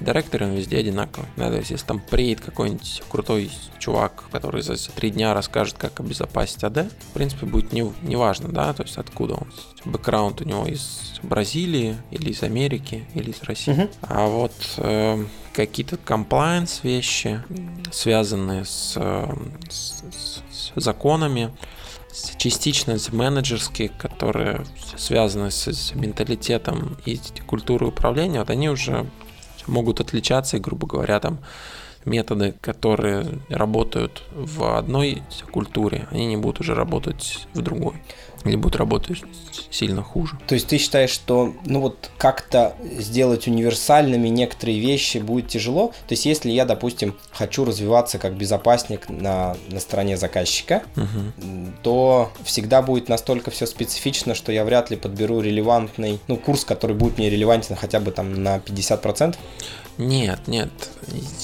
Directory 0.00 0.44
он 0.44 0.54
везде 0.54 0.78
одинаковый. 0.78 1.28
Да, 1.36 1.50
то 1.50 1.56
есть 1.56 1.70
если 1.70 1.86
там 1.86 2.00
приедет 2.00 2.44
какой-нибудь 2.44 3.02
крутой 3.08 3.50
чувак, 3.78 4.24
который 4.32 4.62
за 4.62 4.76
три 4.92 5.10
дня 5.10 5.34
расскажет, 5.34 5.76
как 5.78 6.00
обезопасить 6.00 6.62
AD, 6.62 6.90
в 7.10 7.12
принципе, 7.12 7.46
будет 7.46 7.72
не, 7.72 7.90
не 8.02 8.16
важно, 8.16 8.48
да, 8.48 8.72
то 8.72 8.82
есть 8.82 8.96
откуда 8.96 9.34
он. 9.34 9.52
Бэкграунд 9.84 10.40
у 10.40 10.44
него 10.44 10.66
из 10.66 11.20
Бразилии, 11.22 11.96
или 12.10 12.30
из 12.30 12.42
Америки, 12.42 13.06
или 13.14 13.30
из 13.30 13.42
России. 13.42 13.74
Uh-huh. 13.74 13.90
А 14.02 14.26
вот 14.26 14.52
э, 14.78 15.24
какие-то 15.54 15.96
compliance 15.96 16.80
вещи, 16.82 17.40
связанные 17.92 18.64
с, 18.64 18.98
с, 19.70 20.04
с 20.50 20.72
законами, 20.74 21.50
частично 22.36 22.96
менеджерские, 23.12 23.88
которые 23.88 24.64
связаны 24.96 25.50
с, 25.50 25.66
с 25.66 25.94
менталитетом 25.94 26.96
и 27.04 27.18
культурой 27.46 27.88
управления, 27.88 28.40
вот 28.40 28.50
они 28.50 28.68
уже 28.68 29.06
могут 29.66 30.00
отличаться, 30.00 30.56
и, 30.56 30.60
грубо 30.60 30.86
говоря, 30.86 31.20
там 31.20 31.38
методы, 32.04 32.54
которые 32.60 33.40
работают 33.48 34.22
в 34.32 34.76
одной 34.76 35.22
культуре, 35.50 36.06
они 36.10 36.26
не 36.26 36.36
будут 36.36 36.60
уже 36.60 36.74
работать 36.74 37.46
в 37.54 37.62
другой 37.62 37.94
или 38.44 38.56
будут 38.56 38.76
работать 38.76 39.22
сильно 39.70 40.02
хуже. 40.02 40.38
То 40.46 40.54
есть 40.54 40.68
ты 40.68 40.78
считаешь, 40.78 41.10
что 41.10 41.54
ну 41.64 41.80
вот 41.80 42.10
как-то 42.18 42.74
сделать 42.98 43.46
универсальными 43.46 44.28
некоторые 44.28 44.78
вещи 44.78 45.18
будет 45.18 45.48
тяжело? 45.48 45.88
То 46.06 46.12
есть 46.12 46.26
если 46.26 46.50
я, 46.50 46.64
допустим, 46.64 47.16
хочу 47.32 47.64
развиваться 47.64 48.18
как 48.18 48.36
безопасник 48.36 49.08
на, 49.08 49.56
на 49.68 49.80
стороне 49.80 50.16
заказчика, 50.16 50.82
угу. 50.96 51.72
то 51.82 52.30
всегда 52.44 52.82
будет 52.82 53.08
настолько 53.08 53.50
все 53.50 53.66
специфично, 53.66 54.34
что 54.34 54.52
я 54.52 54.64
вряд 54.64 54.90
ли 54.90 54.96
подберу 54.96 55.40
релевантный, 55.40 56.20
ну, 56.28 56.36
курс, 56.36 56.64
который 56.64 56.94
будет 56.94 57.18
мне 57.18 57.30
релевантен 57.30 57.76
хотя 57.76 58.00
бы 58.00 58.10
там 58.10 58.42
на 58.42 58.58
50%? 58.58 59.36
Нет, 59.96 60.48
нет, 60.48 60.70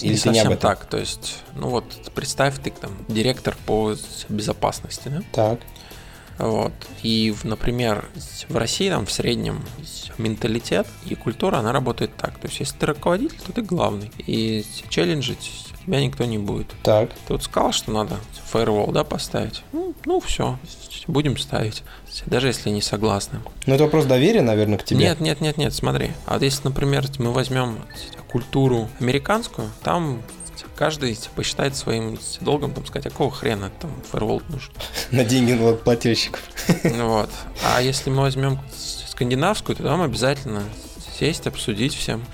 Или 0.03 0.13
не 0.13 0.17
совсем 0.17 0.49
не 0.49 0.57
так. 0.57 0.85
То 0.87 0.99
есть, 0.99 1.37
ну 1.55 1.69
вот, 1.69 1.85
представь, 2.15 2.59
ты 2.59 2.71
там 2.71 2.91
директор 3.09 3.57
по 3.65 3.95
безопасности, 4.29 5.09
да? 5.09 5.23
Так. 5.33 5.61
Вот. 6.41 6.73
И, 7.03 7.35
например, 7.45 8.09
в 8.49 8.57
России 8.57 8.89
там 8.89 9.07
в 9.07 9.13
среднем 9.13 9.63
менталитет 10.19 10.87
и 11.07 11.15
культура, 11.15 11.59
она 11.59 11.73
работает 11.73 12.17
так. 12.17 12.39
То 12.39 12.49
есть, 12.49 12.61
если 12.61 12.77
ты 12.77 12.87
руководитель, 12.87 13.39
то 13.45 13.53
ты 13.53 13.63
главный. 13.63 14.11
И 14.27 14.65
челленджить 14.89 15.51
тебя 15.85 16.01
никто 16.01 16.25
не 16.25 16.39
будет. 16.39 16.69
Так. 16.83 17.11
Ты 17.27 17.33
вот 17.33 17.43
сказал, 17.43 17.73
что 17.73 17.91
надо 17.91 18.17
фаервол, 18.47 18.93
да, 18.93 19.05
поставить? 19.05 19.63
Ну, 19.73 19.95
ну 20.05 20.21
все, 20.21 20.59
будем 21.07 21.37
ставить. 21.37 21.83
Даже 22.27 22.49
если 22.49 22.71
не 22.71 22.83
согласны. 22.83 23.41
Ну, 23.67 23.75
это 23.75 23.85
вопрос 23.85 24.05
доверия, 24.05 24.43
наверное, 24.43 24.79
к 24.79 24.85
тебе. 24.85 25.01
Нет, 25.01 25.21
нет, 25.21 25.41
нет, 25.41 25.57
нет, 25.57 25.75
смотри. 25.75 26.11
А 26.27 26.35
вот 26.35 26.43
если, 26.43 26.65
например, 26.65 27.07
мы 27.19 27.33
возьмем 27.33 27.79
культуру 28.29 28.89
американскую, 29.01 29.71
там 29.83 30.23
каждый 30.81 31.15
посчитает 31.37 31.77
своим 31.77 32.19
долгом, 32.41 32.73
там, 32.73 32.87
сказать, 32.87 33.05
а 33.05 33.11
какого 33.11 33.31
хрена 33.31 33.71
там 33.81 33.91
фаервол 34.11 34.41
нужен. 34.49 34.73
На 35.11 35.25
деньги 35.25 35.53
налогоплательщиков. 35.53 36.41
Вот. 36.85 37.29
А 37.63 37.83
если 37.83 38.09
мы 38.09 38.23
возьмем 38.23 38.59
скандинавскую, 39.07 39.77
то 39.77 39.83
там 39.83 40.01
обязательно 40.01 40.63
сесть, 41.19 41.47
обсудить 41.47 41.95
всем, 41.95 42.25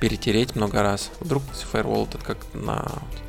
перетереть 0.00 0.56
много 0.56 0.82
раз. 0.82 1.12
Вдруг 1.20 1.44
фаервол 1.70 2.06
это 2.06 2.18
как 2.18 2.38
на, 2.52 2.84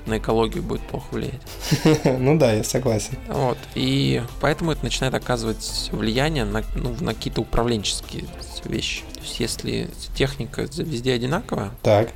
на 0.08 0.18
экологию 0.18 0.64
будет 0.64 0.82
плохо 0.82 1.06
влиять. 1.12 1.42
Ну 2.18 2.40
да, 2.40 2.54
я 2.54 2.64
согласен. 2.64 3.20
Вот. 3.28 3.60
И 3.76 4.24
поэтому 4.42 4.72
это 4.72 4.84
начинает 4.84 5.14
оказывать 5.14 5.90
влияние 5.92 6.46
на, 6.46 6.64
ну, 6.74 6.96
на 7.02 7.14
какие-то 7.14 7.42
управленческие 7.42 8.26
вещи. 8.66 9.04
То 9.14 9.20
есть 9.20 9.40
если 9.40 9.92
техника 10.16 10.64
везде 10.64 11.14
одинаковая, 11.14 11.70
так 11.84 12.10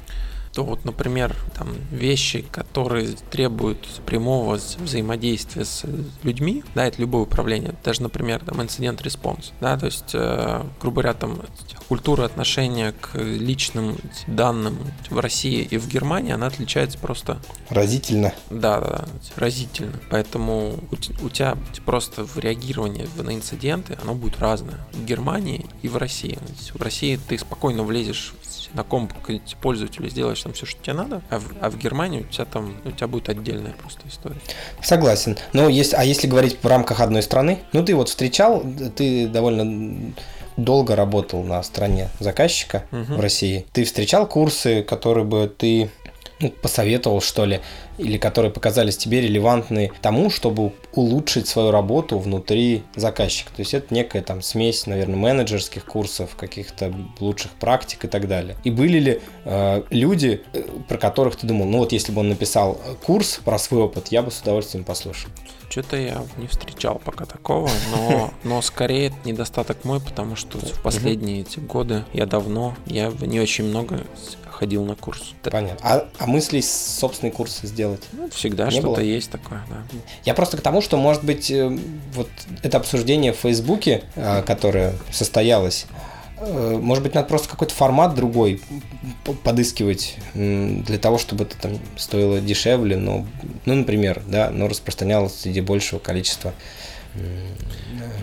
то 0.54 0.64
вот, 0.64 0.86
например, 0.86 1.36
там 1.58 1.70
вещи, 1.92 2.42
которые 2.52 3.16
требуют 3.30 3.88
прямого 4.06 4.56
взаимодействия 4.56 5.66
с 5.66 5.86
людьми, 6.24 6.64
да, 6.76 6.86
это 6.86 7.02
любое 7.02 7.24
управление, 7.24 7.76
даже, 7.84 8.02
например, 8.04 8.44
там 8.44 8.62
incident 8.62 9.02
response, 9.02 9.54
да, 9.62 9.78
то 9.78 9.86
есть, 9.86 10.12
э, 10.14 10.64
грубо 10.80 11.02
говоря, 11.02 11.14
там 11.14 11.42
культура 11.88 12.26
отношения 12.26 12.94
к 12.94 13.18
личным 13.18 13.98
данным 14.28 14.78
в 15.10 15.20
России 15.20 15.68
и 15.70 15.78
в 15.78 15.88
Германии, 15.88 16.34
она 16.34 16.48
отличается 16.48 16.98
просто... 16.98 17.40
Разительно. 17.70 18.34
Да, 18.50 18.80
да, 18.80 18.88
да, 18.88 19.06
разительно. 19.36 20.00
Поэтому 20.10 20.80
у, 20.92 21.26
у 21.26 21.30
тебя 21.30 21.58
просто 21.86 22.26
в 22.26 22.38
реагировании 22.38 23.08
на 23.18 23.36
инциденты, 23.36 23.98
оно 24.02 24.16
будет 24.16 24.40
разное. 24.40 24.80
В 24.94 25.06
Германии 25.06 25.66
и 25.82 25.88
в 25.88 25.98
России. 25.98 26.38
В 26.74 26.82
России 26.82 27.20
ты 27.28 27.38
спокойно 27.38 27.84
влезешь 27.84 28.34
на 28.74 28.84
комп 28.84 29.14
к 29.14 29.40
пользователю, 29.62 30.10
сделаешь 30.10 30.42
там 30.42 30.54
все, 30.54 30.66
что 30.66 30.82
тебе 30.82 30.94
надо, 30.94 31.22
а 31.30 31.40
в, 31.40 31.46
а 31.62 31.70
в 31.70 31.78
Германии 31.78 32.22
у 32.22 32.24
тебя 32.24 32.46
там, 32.46 32.76
у 32.86 32.92
тебя 32.92 33.08
будет 33.08 33.30
отдельная 33.30 33.74
просто 33.74 34.02
история. 34.08 34.38
Согласен. 34.82 35.38
Но 35.54 35.70
есть, 35.70 35.94
а 35.94 36.04
если 36.04 36.28
говорить 36.28 36.58
в 36.62 36.68
рамках 36.68 37.00
одной 37.00 37.24
страны, 37.24 37.60
ну 37.74 37.84
ты 37.84 37.96
вот 37.96 38.10
встречал, 38.10 38.64
ты 38.96 39.28
довольно 39.28 40.14
долго 40.58 40.96
работал 40.96 41.44
на 41.44 41.62
стороне 41.64 42.10
заказчика 42.20 42.84
угу. 42.92 43.16
в 43.16 43.20
России. 43.20 43.66
Ты 43.74 43.84
встречал 43.84 44.28
курсы, 44.28 44.84
которые 44.84 45.26
бы 45.26 45.52
ты 45.56 45.90
ну, 46.42 46.50
посоветовал, 46.50 47.22
что 47.22 47.46
ли, 47.46 47.62
или 47.98 48.18
которые 48.18 48.52
показались 48.52 48.98
тебе 48.98 49.22
релевантны 49.22 49.92
тому, 50.02 50.30
чтобы 50.30 50.74
улучшить 50.94 51.48
свою 51.48 51.72
работу 51.72 52.18
внутри 52.18 52.84
заказчика. 52.96 53.52
То 53.56 53.62
есть 53.62 53.74
это 53.74 53.94
некая 53.94 54.22
там 54.22 54.42
смесь, 54.42 54.88
наверное, 54.88 55.18
менеджерских 55.18 55.86
курсов, 55.86 56.36
каких-то 56.36 56.94
лучших 57.20 57.52
практик 57.52 58.06
и 58.06 58.08
так 58.08 58.28
далее. 58.28 58.58
И 58.64 58.72
были 58.72 59.00
ли 59.00 59.22
э, 59.46 59.84
люди, 59.90 60.42
э, 60.54 60.64
про 60.88 60.98
которых 60.98 61.36
ты 61.36 61.48
думал, 61.48 61.66
ну 61.66 61.80
вот 61.80 61.92
если 61.92 62.12
бы 62.12 62.22
он 62.22 62.30
написал 62.30 62.80
курс 63.06 63.40
про 63.44 63.58
свой 63.60 63.84
опыт, 63.84 64.08
я 64.10 64.22
бы 64.22 64.32
с 64.32 64.42
удовольствием 64.42 64.84
послушал. 64.84 65.30
Что-то 65.72 65.96
я 65.96 66.22
не 66.36 66.48
встречал 66.48 67.02
пока 67.04 67.24
такого, 67.24 67.70
но, 67.92 68.34
но 68.44 68.62
скорее 68.62 69.08
это 69.08 69.16
недостаток 69.24 69.86
мой, 69.86 70.02
потому 70.02 70.36
что 70.36 70.58
в 70.58 70.82
последние 70.82 71.42
эти 71.42 71.60
годы 71.60 72.04
я 72.12 72.26
давно, 72.26 72.76
я 72.86 73.10
не 73.22 73.40
очень 73.40 73.64
много 73.64 74.02
ходил 74.50 74.84
на 74.84 74.96
курс. 74.96 75.34
Понятно. 75.44 75.80
А, 75.82 76.08
а 76.20 76.28
мысли 76.28 76.60
собственный 76.60 77.32
курс 77.32 77.62
сделать? 77.64 78.04
Ну, 78.12 78.30
всегда 78.32 78.70
что-то 78.70 79.02
есть 79.02 79.32
такое, 79.32 79.62
да. 79.70 79.78
Я 80.26 80.34
просто 80.34 80.58
к 80.58 80.62
тому, 80.62 80.82
что, 80.82 80.98
может 80.98 81.24
быть, 81.24 81.50
э, 81.50 81.76
вот 82.14 82.28
это 82.62 82.78
обсуждение 82.78 83.32
в 83.32 83.38
Фейсбуке, 83.38 84.04
э, 84.16 84.44
которое 84.44 84.94
состоялось, 85.10 85.88
может 86.42 87.04
быть, 87.04 87.14
надо 87.14 87.28
просто 87.28 87.48
какой-то 87.50 87.74
формат 87.74 88.16
другой 88.16 88.62
подыскивать 89.44 90.18
для 90.34 90.98
того, 90.98 91.18
чтобы 91.18 91.44
это 91.44 91.56
там 91.58 91.80
стоило 91.98 92.40
дешевле, 92.40 92.98
но, 92.98 93.26
ну, 93.66 93.76
например, 93.76 94.24
да, 94.28 94.50
но 94.50 94.68
распространялось 94.68 95.36
среди 95.36 95.62
большего 95.62 96.00
количества 96.00 96.54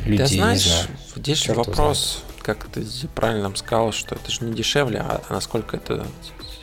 людей. 0.05 0.27
Ты 0.27 0.35
знаешь, 0.35 0.65
не 0.65 0.71
знаю. 0.71 0.89
здесь 1.17 1.39
Черт 1.39 1.59
вопрос, 1.59 2.23
как 2.43 2.67
ты 2.67 2.85
правильно 3.15 3.55
сказал, 3.55 3.93
что 3.93 4.17
это 4.17 4.31
же 4.31 4.45
не 4.45 4.55
дешевле, 4.55 4.99
а 5.01 5.23
насколько 5.31 5.77
это 5.77 6.07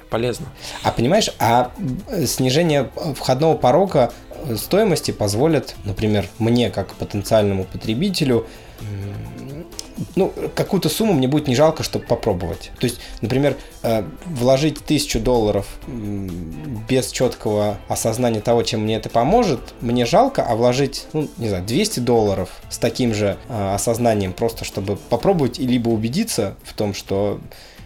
полезно. 0.09 0.47
А 0.83 0.91
понимаешь, 0.91 1.29
а 1.39 1.71
снижение 2.25 2.91
входного 3.15 3.55
порога 3.55 4.11
стоимости 4.55 5.11
позволит, 5.11 5.75
например, 5.85 6.27
мне 6.39 6.69
как 6.69 6.93
потенциальному 6.95 7.63
потребителю 7.63 8.45
ну, 10.15 10.34
какую-то 10.55 10.89
сумму 10.89 11.13
мне 11.13 11.27
будет 11.27 11.47
не 11.47 11.55
жалко, 11.55 11.84
чтобы 11.84 12.05
попробовать. 12.05 12.71
То 12.79 12.86
есть, 12.86 12.99
например, 13.21 13.55
э, 13.84 14.03
вложить 14.25 14.79
тысячу 14.84 15.19
долларов 15.19 15.67
без 15.88 17.12
четкого 17.12 17.77
осознания 17.88 18.41
того, 18.41 18.63
чем 18.63 18.81
мне 18.81 18.95
это 18.97 19.10
поможет, 19.10 19.60
мне 19.81 20.05
жалко, 20.05 20.43
а 20.43 20.55
вложить, 20.55 21.05
ну, 21.13 21.29
не 21.38 21.49
знаю, 21.49 21.63
200 21.65 21.99
долларов 22.01 22.49
с 22.69 22.77
таким 22.77 23.13
же 23.13 23.38
э, 23.47 23.73
осознанием, 23.73 24.34
просто 24.34 24.65
чтобы 24.65 24.97
попробовать 24.97 25.60
и 25.60 25.67
либо 25.67 25.89
убедиться 25.89 26.55
в 26.63 26.73
том, 26.73 26.93
что 26.93 27.39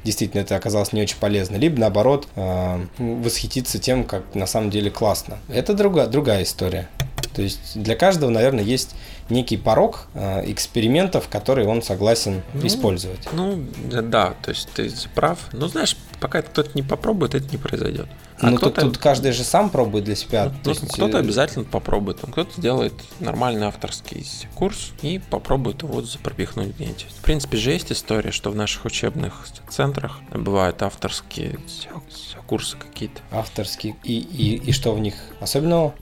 действительно 0.04 0.42
это 0.42 0.56
оказалось 0.56 0.94
не 0.94 1.02
очень 1.02 1.18
полезно, 1.20 1.58
либо 1.58 1.80
наоборот 1.80 2.28
э, 2.36 2.86
восхититься 2.98 3.80
тем, 3.80 4.04
как 4.04 4.24
на 4.34 4.48
самом 4.48 4.70
деле 4.70 4.90
классно. 4.90 5.38
Это 5.50 5.74
другая, 5.74 6.08
другая 6.08 6.44
история. 6.44 6.88
То 7.34 7.42
есть 7.42 7.82
для 7.82 7.96
каждого, 7.96 8.30
наверное, 8.30 8.64
есть 8.64 8.96
некий 9.30 9.58
порог 9.58 10.08
э, 10.14 10.52
экспериментов, 10.52 11.28
которые 11.30 11.68
он 11.68 11.82
согласен 11.82 12.42
Ну, 12.54 12.66
использовать. 12.68 13.28
Ну, 13.34 13.64
да, 13.86 14.34
то 14.42 14.50
есть 14.50 14.70
ты 14.74 14.92
прав. 15.16 15.40
Ну, 15.52 15.68
знаешь, 15.68 15.96
пока 16.20 16.42
кто-то 16.42 16.72
не 16.74 16.84
попробует, 16.84 17.36
это 17.36 17.50
не 17.50 17.58
произойдет. 17.58 18.08
Ну, 18.42 18.58
тут, 18.58 18.76
тут 18.76 18.98
каждый 18.98 19.32
же 19.32 19.44
сам 19.44 19.70
пробует 19.70 20.06
для 20.06 20.16
себя. 20.16 20.52
Ну, 20.64 20.72
есть, 20.72 20.88
кто-то 20.88 21.18
э, 21.18 21.22
обязательно 21.22 21.66
попробует. 21.66 22.20
Кто-то 22.20 22.52
сделает 22.58 22.94
нормальный 23.20 23.68
авторский 23.68 24.26
курс 24.56 24.92
и 25.02 25.20
попробует 25.30 25.84
его 25.84 26.04
пропихнуть 26.24 26.76
где-нибудь. 26.76 27.06
В 27.20 27.22
принципе 27.22 27.58
же 27.58 27.72
есть 27.72 27.92
история, 27.92 28.32
что 28.32 28.52
в 28.52 28.56
наших 28.56 28.86
учебных 28.86 29.48
центрах 29.70 30.20
бывают 30.32 30.82
авторские 30.82 31.60
курсы 32.48 32.78
какие-то. 32.78 33.22
Авторские. 33.32 33.96
И, 34.04 34.20
и, 34.20 34.56
и 34.56 34.72
что 34.72 34.94
в 34.94 35.00
них 35.00 35.16
особенного? 35.40 35.94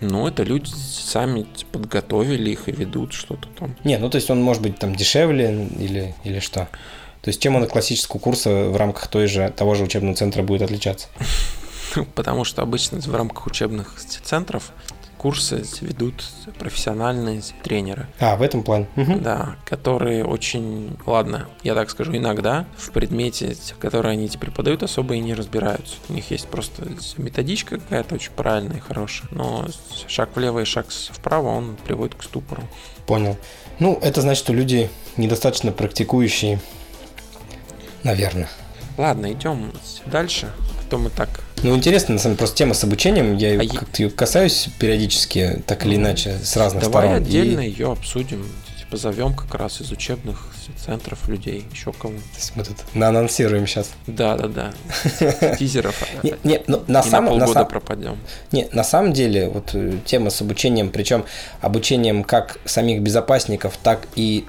Ну, 0.00 0.26
это 0.28 0.42
люди 0.42 0.68
сами 0.68 1.46
подготовили 1.72 2.50
их 2.50 2.68
и 2.68 2.72
ведут 2.72 3.12
что-то 3.12 3.48
там. 3.58 3.76
Не, 3.84 3.98
ну 3.98 4.10
то 4.10 4.16
есть 4.16 4.30
он 4.30 4.42
может 4.42 4.62
быть 4.62 4.78
там 4.78 4.94
дешевле 4.94 5.68
или, 5.78 6.14
или 6.24 6.40
что? 6.40 6.68
То 7.22 7.28
есть 7.28 7.40
чем 7.40 7.56
он 7.56 7.62
от 7.62 7.70
классического 7.70 8.18
курса 8.18 8.68
в 8.68 8.76
рамках 8.76 9.06
той 9.06 9.26
же, 9.28 9.50
того 9.56 9.74
же 9.74 9.84
учебного 9.84 10.14
центра 10.14 10.42
будет 10.42 10.60
отличаться? 10.60 11.08
Потому 12.14 12.44
что 12.44 12.62
обычно 12.62 13.00
в 13.00 13.14
рамках 13.14 13.46
учебных 13.46 13.94
центров 14.00 14.72
курсы 15.24 15.64
ведут 15.80 16.22
профессиональные 16.58 17.40
тренеры. 17.62 18.06
А, 18.20 18.36
в 18.36 18.42
этом 18.42 18.62
плане. 18.62 18.88
Да, 18.94 19.56
которые 19.64 20.22
очень, 20.22 20.98
ладно, 21.06 21.48
я 21.62 21.74
так 21.74 21.88
скажу, 21.88 22.14
иногда 22.14 22.66
в 22.76 22.90
предмете, 22.90 23.56
который 23.80 24.12
они 24.12 24.28
теперь 24.28 24.50
преподают, 24.50 24.82
особо 24.82 25.14
и 25.14 25.20
не 25.20 25.32
разбираются. 25.32 25.94
У 26.10 26.12
них 26.12 26.30
есть 26.30 26.46
просто 26.48 26.86
методичка 27.16 27.78
какая-то 27.78 28.16
очень 28.16 28.32
правильная 28.32 28.76
и 28.76 28.80
хорошая, 28.80 29.28
но 29.30 29.66
шаг 30.08 30.28
влево 30.36 30.58
и 30.60 30.66
шаг 30.66 30.88
вправо, 30.90 31.48
он 31.48 31.78
приводит 31.86 32.16
к 32.16 32.22
ступору. 32.22 32.62
Понял. 33.06 33.38
Ну, 33.78 33.98
это 34.02 34.20
значит, 34.20 34.44
что 34.44 34.52
люди 34.52 34.90
недостаточно 35.16 35.72
практикующие, 35.72 36.60
наверное. 38.02 38.50
Ладно, 38.98 39.32
идем 39.32 39.72
дальше, 40.04 40.52
а 40.58 40.90
то 40.90 40.98
мы 40.98 41.08
так 41.08 41.30
Ну, 41.64 41.74
интересно, 41.74 42.12
на 42.14 42.18
самом 42.20 42.34
деле, 42.34 42.38
просто 42.38 42.56
тема 42.58 42.74
с 42.74 42.84
обучением, 42.84 43.38
я 43.38 43.58
А 43.58 43.66
как-то 43.66 44.02
её 44.02 44.10
касаюсь 44.10 44.68
периодически, 44.78 45.62
так 45.66 45.86
или 45.86 45.96
иначе, 45.96 46.36
с 46.42 46.56
разных 46.58 46.82
Давай 46.84 47.04
сторон. 47.08 47.22
И- 47.22 47.26
отдельно 47.26 47.60
ее 47.60 47.90
обсудим. 47.90 48.46
Позовем 48.90 49.34
как 49.34 49.54
раз 49.54 49.80
из 49.80 49.90
учебных 49.90 50.53
центров 50.72 51.28
людей, 51.28 51.64
еще 51.72 51.92
кого. 51.92 52.14
То 52.14 52.36
есть 52.36 52.52
мы 52.56 52.64
тут 52.64 52.76
наанонсируем 52.94 53.66
сейчас. 53.66 53.90
Да, 54.06 54.36
да, 54.36 54.48
да. 54.48 55.56
Тизеров. 55.56 55.94
Не, 56.22 56.34
не, 56.44 56.62
ну, 56.66 56.82
на, 56.86 57.02
самом, 57.02 57.38
полгода 57.38 57.64
пропадем. 57.64 58.18
не, 58.52 58.68
на 58.72 58.84
самом 58.84 59.12
деле, 59.12 59.48
вот 59.48 59.70
э, 59.74 59.98
тема 60.04 60.30
с 60.30 60.40
обучением, 60.40 60.90
причем 60.90 61.24
обучением 61.60 62.24
как 62.24 62.58
самих 62.64 63.02
безопасников, 63.02 63.76
так 63.82 64.06
и 64.16 64.44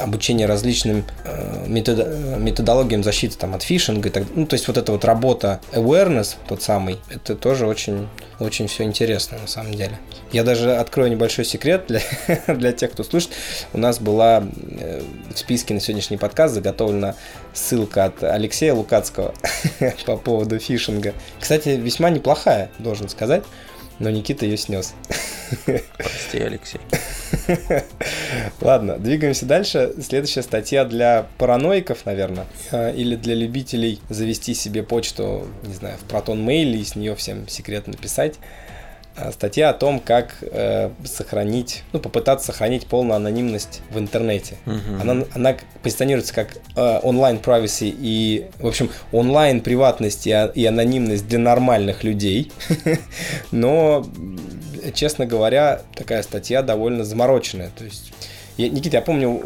обучение 0.00 0.46
различным 0.46 1.04
э, 1.24 1.66
э, 1.66 2.38
методологиям 2.38 3.02
защиты 3.02 3.36
там, 3.36 3.54
от 3.54 3.62
фишинга. 3.62 4.08
И 4.08 4.12
так, 4.12 4.24
ну, 4.34 4.46
то 4.46 4.54
есть 4.54 4.68
вот 4.68 4.76
эта 4.76 4.92
вот 4.92 5.04
работа 5.04 5.60
awareness, 5.72 6.36
тот 6.48 6.62
самый, 6.62 6.98
это 7.10 7.34
тоже 7.34 7.66
очень, 7.66 8.08
очень 8.38 8.68
все 8.68 8.84
интересно 8.84 9.38
на 9.38 9.46
самом 9.46 9.74
деле. 9.74 9.98
Я 10.32 10.44
даже 10.44 10.76
открою 10.76 11.10
небольшой 11.10 11.44
секрет 11.44 11.84
для, 11.88 12.00
для 12.54 12.72
тех, 12.72 12.92
кто 12.92 13.04
слушает. 13.04 13.34
У 13.72 13.78
нас 13.78 13.98
была 13.98 14.44
списке 15.48 15.72
на 15.72 15.80
сегодняшний 15.80 16.18
подкаст 16.18 16.52
заготовлена 16.52 17.14
ссылка 17.54 18.04
от 18.04 18.22
Алексея 18.22 18.74
Лукацкого 18.74 19.32
по 20.04 20.18
поводу 20.18 20.58
фишинга. 20.58 21.14
Кстати, 21.40 21.70
весьма 21.70 22.10
неплохая, 22.10 22.70
должен 22.78 23.08
сказать, 23.08 23.44
но 23.98 24.10
Никита 24.10 24.44
ее 24.44 24.58
снес. 24.58 24.92
Прости, 25.96 26.38
Алексей. 26.40 26.82
Ладно, 28.60 28.98
двигаемся 28.98 29.46
дальше. 29.46 29.94
Следующая 30.02 30.42
статья 30.42 30.84
для 30.84 31.26
параноиков, 31.38 32.04
наверное, 32.04 32.44
э, 32.70 32.94
или 32.94 33.16
для 33.16 33.34
любителей 33.34 34.00
завести 34.10 34.52
себе 34.52 34.82
почту, 34.82 35.48
не 35.62 35.72
знаю, 35.72 35.96
в 35.96 36.12
Proton 36.12 36.44
Mail 36.44 36.74
и 36.74 36.84
с 36.84 36.94
нее 36.94 37.16
всем 37.16 37.48
секретно 37.48 37.94
написать. 37.94 38.34
А, 39.20 39.32
Статья 39.32 39.70
о 39.70 39.74
том, 39.74 39.98
как 40.00 40.36
э, 40.42 40.90
сохранить, 41.04 41.82
ну, 41.92 41.98
попытаться 41.98 42.46
сохранить 42.46 42.86
полную 42.86 43.16
анонимность 43.16 43.80
в 43.90 43.98
интернете. 43.98 44.56
Мгм. 44.64 45.00
Она, 45.00 45.24
она 45.34 45.56
позиционируется 45.82 46.32
как 46.34 46.56
э, 46.76 47.00
онлайн 47.02 47.38
privacy 47.38 47.92
и, 47.98 48.46
в 48.60 48.66
общем, 48.66 48.90
онлайн 49.12 49.60
приватность 49.60 50.26
и, 50.26 50.30
а- 50.30 50.52
и 50.54 50.64
анонимность 50.64 51.26
для 51.26 51.38
нормальных 51.40 52.04
людей. 52.04 52.52
Но, 53.50 54.06
честно 54.94 55.26
говоря, 55.26 55.82
такая 55.94 56.22
статья 56.22 56.62
довольно 56.62 57.04
замороченная. 57.04 57.70
То 57.76 57.84
есть, 57.84 58.12
я, 58.56 58.68
Никита, 58.68 58.98
я 58.98 59.02
помню 59.02 59.42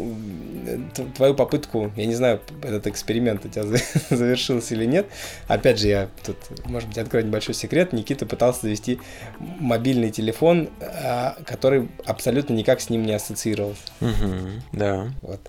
твою 1.15 1.33
попытку, 1.35 1.91
я 1.95 2.05
не 2.05 2.15
знаю, 2.15 2.41
этот 2.61 2.87
эксперимент 2.87 3.45
у 3.45 3.49
тебя 3.49 3.63
за- 3.65 3.77
завершился 4.09 4.73
или 4.75 4.85
нет. 4.85 5.07
Опять 5.47 5.79
же, 5.79 5.87
я 5.87 6.09
тут, 6.25 6.37
может 6.65 6.89
быть, 6.89 6.97
открою 6.97 7.25
небольшой 7.25 7.55
секрет. 7.55 7.93
Никита 7.93 8.25
пытался 8.25 8.61
завести 8.61 8.99
мобильный 9.39 10.11
телефон, 10.11 10.69
а, 10.81 11.35
который 11.45 11.89
абсолютно 12.05 12.53
никак 12.53 12.81
с 12.81 12.89
ним 12.89 13.05
не 13.05 13.13
ассоциировался. 13.13 13.81
Мгм, 13.99 14.61
Да. 14.71 15.11
Вот. 15.21 15.41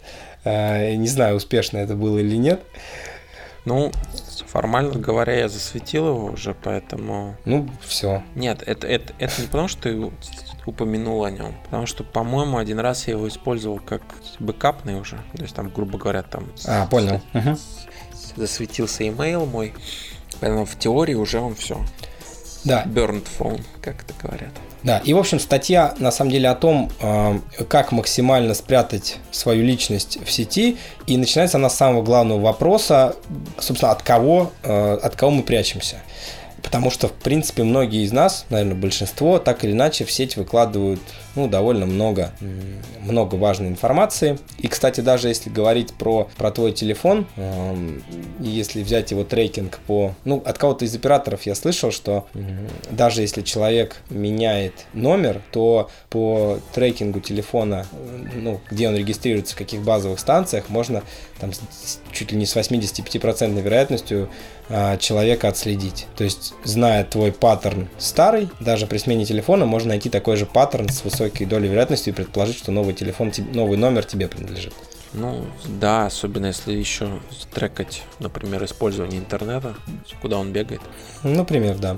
А, 0.44 0.94
Не 0.94 1.08
знаю, 1.08 1.36
успешно 1.36 1.78
это 1.78 1.94
было 1.96 2.18
или 2.18 2.36
нет. 2.36 2.60
Ну, 3.64 3.92
формально 4.46 4.98
говоря, 4.98 5.32
я 5.32 5.48
засветил 5.48 6.08
его 6.08 6.24
уже, 6.26 6.54
поэтому... 6.54 7.34
Ну, 7.46 7.66
все. 7.86 8.22
Нет, 8.34 8.62
это, 8.66 8.86
это, 8.86 9.14
это 9.18 9.40
не 9.40 9.46
потому, 9.46 9.68
что 9.68 10.12
упомянул 10.66 11.24
о 11.24 11.30
нем, 11.30 11.54
потому 11.64 11.86
что, 11.86 12.04
по-моему, 12.04 12.58
один 12.58 12.78
раз 12.80 13.06
я 13.06 13.14
его 13.14 13.28
использовал 13.28 13.78
как 13.78 14.02
бэкапный 14.38 14.98
уже. 15.00 15.16
То 15.36 15.42
есть 15.42 15.54
там, 15.54 15.68
грубо 15.70 15.98
говоря, 15.98 16.22
там 16.22 16.46
А, 16.66 16.86
понял. 16.86 17.20
Мгм. 17.32 17.58
засветился 18.36 19.06
имейл 19.08 19.46
мой, 19.46 19.74
поэтому 20.40 20.64
в 20.64 20.76
теории 20.78 21.14
уже 21.14 21.40
он 21.40 21.54
все. 21.54 21.78
Да, 22.64 22.84
Burned 22.86 23.26
phone, 23.38 23.62
как 23.82 24.02
это 24.04 24.14
говорят. 24.22 24.48
да. 24.82 24.98
И, 25.04 25.12
в 25.12 25.18
общем, 25.18 25.38
статья 25.38 25.94
на 25.98 26.10
самом 26.10 26.30
деле 26.30 26.48
о 26.48 26.54
том, 26.54 26.90
э, 26.98 27.38
как 27.68 27.92
максимально 27.92 28.54
спрятать 28.54 29.18
свою 29.30 29.62
личность 29.64 30.18
в 30.24 30.30
сети. 30.32 30.78
И 31.06 31.18
начинается 31.18 31.58
она 31.58 31.68
с 31.68 31.76
самого 31.76 32.02
главного 32.02 32.40
вопроса, 32.40 33.16
собственно, 33.58 33.92
от 33.92 34.02
кого, 34.02 34.50
э, 34.62 34.94
от 35.02 35.14
кого 35.14 35.30
мы 35.32 35.42
прячемся. 35.42 35.98
Потому 36.64 36.90
что, 36.90 37.08
в 37.08 37.12
принципе, 37.12 37.62
многие 37.62 38.04
из 38.04 38.10
нас, 38.10 38.46
наверное, 38.48 38.74
большинство, 38.74 39.38
так 39.38 39.64
или 39.64 39.72
иначе 39.72 40.04
в 40.04 40.10
сеть 40.10 40.36
выкладывают 40.36 41.00
ну, 41.34 41.48
довольно 41.48 41.86
много, 41.86 42.32
много 43.00 43.34
важной 43.34 43.68
информации. 43.68 44.38
И, 44.58 44.68
кстати, 44.68 45.00
даже 45.00 45.28
если 45.28 45.50
говорить 45.50 45.92
про, 45.94 46.28
про 46.36 46.50
твой 46.50 46.72
телефон, 46.72 47.26
и 48.40 48.48
если 48.48 48.82
взять 48.82 49.10
его 49.10 49.24
трекинг 49.24 49.78
по... 49.86 50.14
Ну, 50.24 50.42
от 50.44 50.58
кого-то 50.58 50.84
из 50.84 50.94
операторов 50.94 51.42
я 51.42 51.54
слышал, 51.54 51.90
что 51.90 52.26
м, 52.34 52.68
даже 52.90 53.22
если 53.22 53.42
человек 53.42 53.96
меняет 54.10 54.86
номер, 54.92 55.42
то 55.50 55.90
по 56.10 56.58
трекингу 56.72 57.20
телефона, 57.20 57.86
э, 57.92 58.26
ну, 58.34 58.60
где 58.70 58.88
он 58.88 58.96
регистрируется, 58.96 59.54
в 59.54 59.58
каких 59.58 59.82
базовых 59.82 60.20
станциях, 60.20 60.68
можно 60.68 61.02
там 61.40 61.52
с 61.52 62.00
чуть 62.12 62.32
ли 62.32 62.38
не 62.38 62.46
с 62.46 62.56
85% 62.56 63.60
вероятностью 63.60 64.30
а, 64.68 64.96
человека 64.96 65.48
отследить. 65.48 66.06
То 66.16 66.24
есть, 66.24 66.54
зная 66.64 67.04
твой 67.04 67.32
паттерн 67.32 67.88
старый, 67.98 68.48
даже 68.60 68.86
при 68.86 68.98
смене 68.98 69.26
телефона 69.26 69.66
можно 69.66 69.90
найти 69.90 70.08
такой 70.08 70.36
же 70.36 70.46
паттерн 70.46 70.88
с 70.88 71.04
высокой 71.04 71.23
долей 71.30 71.68
вероятности 71.68 72.10
и 72.10 72.12
предположить, 72.12 72.56
что 72.58 72.72
новый 72.72 72.94
телефон, 72.94 73.32
новый 73.52 73.76
номер 73.78 74.04
тебе 74.04 74.28
принадлежит. 74.28 74.72
Ну, 75.14 75.46
да, 75.66 76.06
особенно 76.06 76.46
если 76.46 76.72
еще 76.72 77.08
трекать, 77.54 78.02
например, 78.18 78.64
использование 78.64 79.20
интернета, 79.20 79.74
куда 80.20 80.38
он 80.38 80.52
бегает. 80.52 80.80
Например, 81.22 81.76
да. 81.78 81.96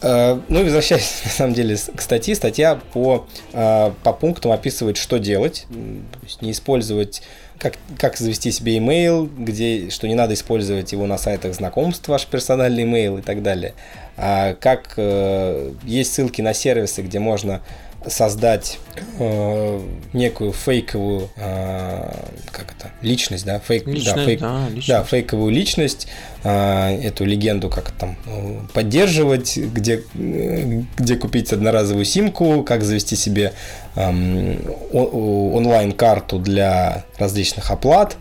Э, 0.00 0.40
Ну 0.48 0.60
и 0.60 0.64
возвращаясь, 0.64 1.20
на 1.24 1.30
самом 1.30 1.52
деле, 1.54 1.76
к 1.76 2.00
статье, 2.00 2.34
статья 2.34 2.80
по, 2.94 3.26
э, 3.52 3.92
по 4.02 4.12
пунктам 4.14 4.52
описывает, 4.52 4.96
что 4.96 5.18
делать. 5.18 5.66
М, 5.68 6.06
То 6.12 6.18
есть 6.26 6.40
не 6.40 6.52
использовать, 6.52 7.22
как, 7.58 7.74
как 7.98 8.16
завести 8.16 8.50
себе 8.50 8.78
email, 8.78 9.30
где, 9.38 9.90
что 9.90 10.08
не 10.08 10.14
надо 10.14 10.32
использовать 10.32 10.92
его 10.92 11.06
на 11.06 11.18
сайтах 11.18 11.54
знакомств, 11.54 12.08
ваш 12.08 12.24
персональный 12.24 12.84
email 12.84 13.18
и 13.18 13.22
так 13.22 13.42
далее. 13.42 13.74
А 14.16 14.54
как 14.54 14.94
э, 14.96 15.72
есть 15.84 16.14
ссылки 16.14 16.40
на 16.40 16.54
сервисы, 16.54 17.02
где 17.02 17.18
можно 17.18 17.60
создать 18.08 18.78
э, 19.18 19.80
некую 20.12 20.52
фейковую, 20.52 21.28
э, 21.36 22.12
как 22.52 22.72
это, 22.78 22.90
личность, 23.02 23.44
да, 23.44 23.58
фейк, 23.58 23.84
да, 23.84 23.90
Личность, 23.90 24.24
фейк, 24.26 24.40
да, 24.40 24.60
да, 24.64 24.68
личность. 24.74 25.08
фейковую 25.08 25.52
личность, 25.52 26.08
а, 26.44 26.90
эту 26.92 27.24
легенду 27.24 27.68
как 27.68 27.90
там 27.90 28.16
э, 28.26 28.60
поддерживать, 28.72 29.56
где, 29.56 30.02
э, 30.14 30.82
где 30.96 31.16
купить 31.16 31.52
одноразовую 31.52 32.04
симку, 32.04 32.62
как 32.62 32.82
завести 32.84 33.16
себе 33.16 33.52
о- 33.96 35.50
онлайн-карту 35.54 36.38
для 36.38 37.04
различных 37.18 37.70
оплат, 37.70 38.16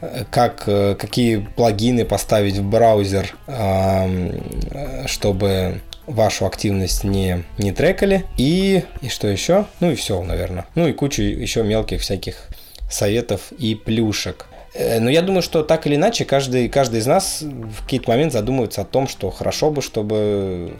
э, 0.00 0.24
как, 0.30 0.64
э, 0.66 0.94
какие 0.98 1.36
плагины 1.36 2.04
поставить 2.04 2.56
в 2.56 2.64
браузер, 2.64 3.34
ам, 3.46 4.30
э, 4.70 5.06
чтобы 5.06 5.80
вашу 6.06 6.46
активность 6.46 7.04
не, 7.04 7.44
не 7.58 7.72
трекали. 7.72 8.24
И, 8.36 8.84
и 9.00 9.08
что 9.08 9.28
еще? 9.28 9.66
Ну 9.80 9.90
и 9.90 9.94
все, 9.94 10.22
наверное. 10.22 10.66
Ну 10.74 10.86
и 10.88 10.92
кучу 10.92 11.22
еще 11.22 11.62
мелких 11.62 12.00
всяких 12.00 12.48
советов 12.90 13.52
и 13.58 13.74
плюшек. 13.74 14.46
Э, 14.74 15.00
но 15.00 15.10
я 15.10 15.22
думаю, 15.22 15.42
что 15.42 15.62
так 15.62 15.86
или 15.86 15.96
иначе 15.96 16.24
каждый, 16.24 16.68
каждый 16.68 17.00
из 17.00 17.06
нас 17.06 17.42
в 17.42 17.82
какие-то 17.82 18.10
моменты 18.10 18.34
задумывается 18.34 18.82
о 18.82 18.84
том, 18.84 19.08
что 19.08 19.30
хорошо 19.30 19.70
бы, 19.70 19.82
чтобы 19.82 20.72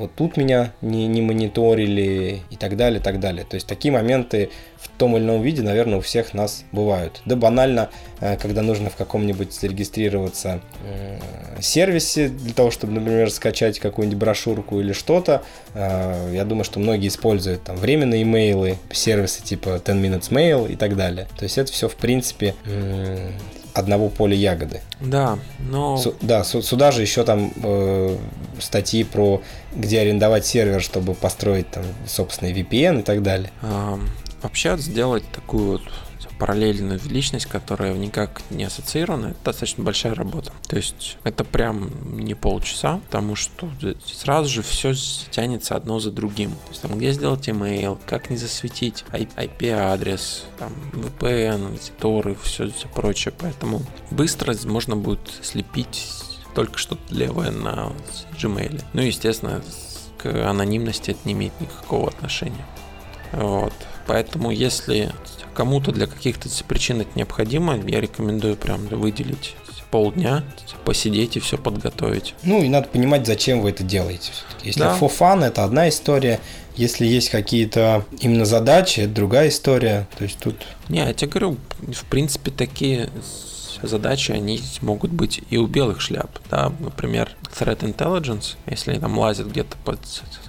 вот 0.00 0.14
тут 0.14 0.36
меня 0.36 0.72
не, 0.80 1.06
не 1.06 1.22
мониторили 1.22 2.42
и 2.50 2.56
так 2.56 2.76
далее, 2.76 3.00
так 3.00 3.20
далее. 3.20 3.44
То 3.44 3.54
есть 3.54 3.66
такие 3.66 3.92
моменты 3.92 4.50
в 4.78 4.88
том 4.88 5.16
или 5.16 5.24
ином 5.24 5.42
виде, 5.42 5.62
наверное, 5.62 5.98
у 5.98 6.00
всех 6.00 6.34
нас 6.34 6.64
бывают. 6.72 7.20
Да 7.26 7.36
банально, 7.36 7.90
э, 8.20 8.36
когда 8.36 8.62
нужно 8.62 8.90
в 8.90 8.96
каком-нибудь 8.96 9.52
зарегистрироваться 9.52 10.60
сервисе 11.60 12.28
для 12.28 12.54
того, 12.54 12.70
чтобы, 12.70 12.94
например, 12.94 13.30
скачать 13.30 13.78
какую-нибудь 13.78 14.18
брошюрку 14.18 14.80
или 14.80 14.92
что-то, 14.92 15.42
э, 15.74 16.32
я 16.34 16.44
думаю, 16.44 16.64
что 16.64 16.80
многие 16.80 17.08
используют 17.08 17.62
там 17.64 17.76
временные 17.76 18.22
имейлы, 18.22 18.78
сервисы 18.90 19.42
типа 19.42 19.80
10 19.84 20.00
Minutes 20.00 20.30
Mail 20.30 20.72
и 20.72 20.76
так 20.76 20.96
далее. 20.96 21.28
То 21.36 21.44
есть 21.44 21.58
это 21.58 21.70
все, 21.72 21.88
в 21.88 21.96
принципе, 21.96 22.54
одного 23.74 24.08
поля 24.08 24.34
ягоды. 24.34 24.80
Да, 25.00 25.38
но... 25.58 25.96
Су- 25.96 26.14
да, 26.20 26.44
су- 26.44 26.62
сюда 26.62 26.90
же 26.90 27.02
еще 27.02 27.24
там 27.24 27.52
э, 27.62 28.16
статьи 28.58 29.04
про 29.04 29.42
где 29.74 30.00
арендовать 30.00 30.46
сервер, 30.46 30.80
чтобы 30.82 31.14
построить 31.14 31.70
там 31.70 31.84
собственный 32.06 32.52
VPN 32.52 33.00
и 33.00 33.02
так 33.02 33.22
далее. 33.22 33.50
А, 33.62 33.98
вообще 34.42 34.76
сделать 34.78 35.24
такую 35.32 35.80
параллельную 36.40 36.98
личность, 37.04 37.44
которая 37.44 37.92
никак 37.92 38.40
не 38.48 38.64
ассоциирована, 38.64 39.26
это 39.26 39.44
достаточно 39.44 39.84
большая 39.84 40.14
работа. 40.14 40.52
То 40.66 40.76
есть 40.76 41.18
это 41.22 41.44
прям 41.44 41.90
не 42.16 42.34
полчаса, 42.34 42.98
потому 43.04 43.36
что 43.36 43.68
сразу 44.06 44.48
же 44.48 44.62
все 44.62 44.94
тянется 45.30 45.76
одно 45.76 46.00
за 46.00 46.10
другим. 46.10 46.52
То 46.52 46.70
есть 46.70 46.80
там 46.82 46.96
где 46.96 47.12
сделать 47.12 47.46
email, 47.46 47.98
как 48.06 48.30
не 48.30 48.38
засветить 48.38 49.04
IP-адрес, 49.12 50.44
там 50.58 50.72
VPN, 50.94 51.78
торы, 52.00 52.34
все, 52.42 52.70
все 52.70 52.88
прочее. 52.88 53.34
Поэтому 53.38 53.82
быстро 54.10 54.56
можно 54.64 54.96
будет 54.96 55.20
слепить 55.42 56.08
только 56.60 56.76
что-то 56.76 57.14
левое 57.14 57.52
на 57.52 57.90
Gmail. 58.38 58.82
Ну, 58.92 59.00
естественно, 59.00 59.62
к 60.18 60.26
анонимности 60.46 61.12
это 61.12 61.20
не 61.24 61.32
имеет 61.32 61.58
никакого 61.58 62.08
отношения. 62.08 62.66
Вот. 63.32 63.72
Поэтому, 64.06 64.50
если 64.50 65.10
кому-то 65.54 65.90
для 65.90 66.06
каких-то 66.06 66.50
причин 66.64 67.00
это 67.00 67.08
необходимо, 67.14 67.78
я 67.88 67.98
рекомендую 67.98 68.56
прям 68.56 68.88
выделить 68.88 69.56
полдня, 69.90 70.44
посидеть 70.84 71.38
и 71.38 71.40
все 71.40 71.56
подготовить. 71.56 72.34
Ну 72.42 72.62
и 72.62 72.68
надо 72.68 72.88
понимать, 72.88 73.26
зачем 73.26 73.62
вы 73.62 73.70
это 73.70 73.82
делаете. 73.82 74.30
Если 74.62 74.80
да. 74.80 74.98
for 75.00 75.10
fun, 75.10 75.42
это 75.42 75.64
одна 75.64 75.88
история. 75.88 76.40
Если 76.76 77.06
есть 77.06 77.30
какие-то 77.30 78.04
именно 78.20 78.44
задачи, 78.44 79.00
это 79.00 79.14
другая 79.14 79.48
история. 79.48 80.06
То 80.18 80.24
есть 80.24 80.38
тут... 80.38 80.56
Не, 80.90 80.98
я 80.98 81.14
тебе 81.14 81.30
говорю, 81.30 81.56
в 81.90 82.04
принципе, 82.04 82.50
такие 82.50 83.08
задачи, 83.82 84.32
они 84.32 84.60
могут 84.80 85.10
быть 85.10 85.40
и 85.50 85.56
у 85.56 85.66
белых 85.66 86.00
шляп. 86.00 86.38
Да? 86.50 86.72
Например, 86.80 87.30
Threat 87.58 87.80
Intelligence, 87.80 88.56
если 88.66 88.98
там 88.98 89.18
лазит 89.18 89.48
где-то 89.48 89.76
под 89.84 90.00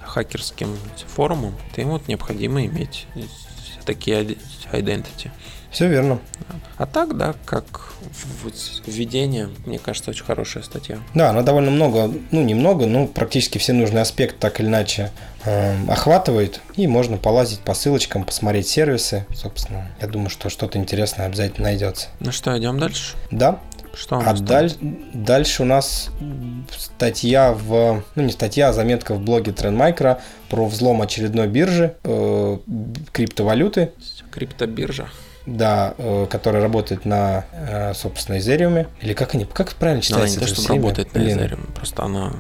хакерским 0.03 0.75
форумом, 1.07 1.55
то 1.73 1.81
им 1.81 1.89
вот 1.89 2.07
необходимо 2.07 2.65
иметь 2.65 3.07
такие 3.85 4.37
identity. 4.71 5.31
Все 5.71 5.87
верно. 5.87 6.19
А 6.77 6.85
так, 6.85 7.17
да, 7.17 7.33
как 7.45 7.93
введение, 8.85 9.49
мне 9.65 9.79
кажется, 9.79 10.11
очень 10.11 10.25
хорошая 10.25 10.63
статья. 10.63 10.99
Да, 11.13 11.29
она 11.29 11.43
довольно 11.43 11.71
много, 11.71 12.11
ну 12.31 12.43
немного, 12.43 12.85
но 12.87 13.07
практически 13.07 13.57
все 13.57 13.73
нужные 13.73 14.01
аспекты 14.01 14.37
так 14.39 14.59
или 14.59 14.67
иначе 14.67 15.11
э, 15.45 15.75
охватывает. 15.87 16.59
И 16.75 16.87
можно 16.87 17.17
полазить 17.17 17.59
по 17.59 17.73
ссылочкам, 17.73 18.23
посмотреть 18.23 18.67
сервисы. 18.67 19.25
Собственно, 19.33 19.89
я 20.01 20.07
думаю, 20.07 20.29
что 20.29 20.49
что-то 20.49 20.77
интересное 20.77 21.25
обязательно 21.25 21.69
найдется. 21.69 22.09
Ну 22.19 22.31
что, 22.31 22.57
идем 22.57 22.79
дальше? 22.79 23.15
Да. 23.29 23.59
Что 23.93 24.19
у 24.19 24.21
а 24.21 24.33
даль... 24.33 24.71
дальше 25.13 25.63
у 25.63 25.65
нас 25.65 26.09
статья 26.77 27.51
в... 27.53 28.03
Ну, 28.15 28.23
не 28.23 28.31
статья, 28.31 28.69
а 28.69 28.73
заметка 28.73 29.13
в 29.13 29.21
блоге 29.21 29.51
Trendmicro 29.51 30.19
про 30.49 30.65
взлом 30.65 31.01
очередной 31.01 31.47
биржи 31.47 31.95
э, 32.03 32.57
криптовалюты. 33.11 33.91
Криптобиржа. 34.31 35.09
Да, 35.47 35.95
э, 35.97 36.27
которая 36.29 36.61
работает 36.61 37.05
на, 37.05 37.45
э, 37.51 37.93
собственно, 37.95 38.37
Ethereum. 38.37 38.87
Или 39.01 39.13
как 39.13 39.33
они, 39.33 39.45
как 39.45 39.73
правильно 39.73 40.01
читается? 40.01 40.37
она 40.37 40.47
не 40.47 40.53
то, 40.53 40.61
что 40.61 40.73
работает 40.73 41.15
на 41.15 41.19
Ethereum, 41.19 41.73
просто 41.73 42.03
она 42.03 42.33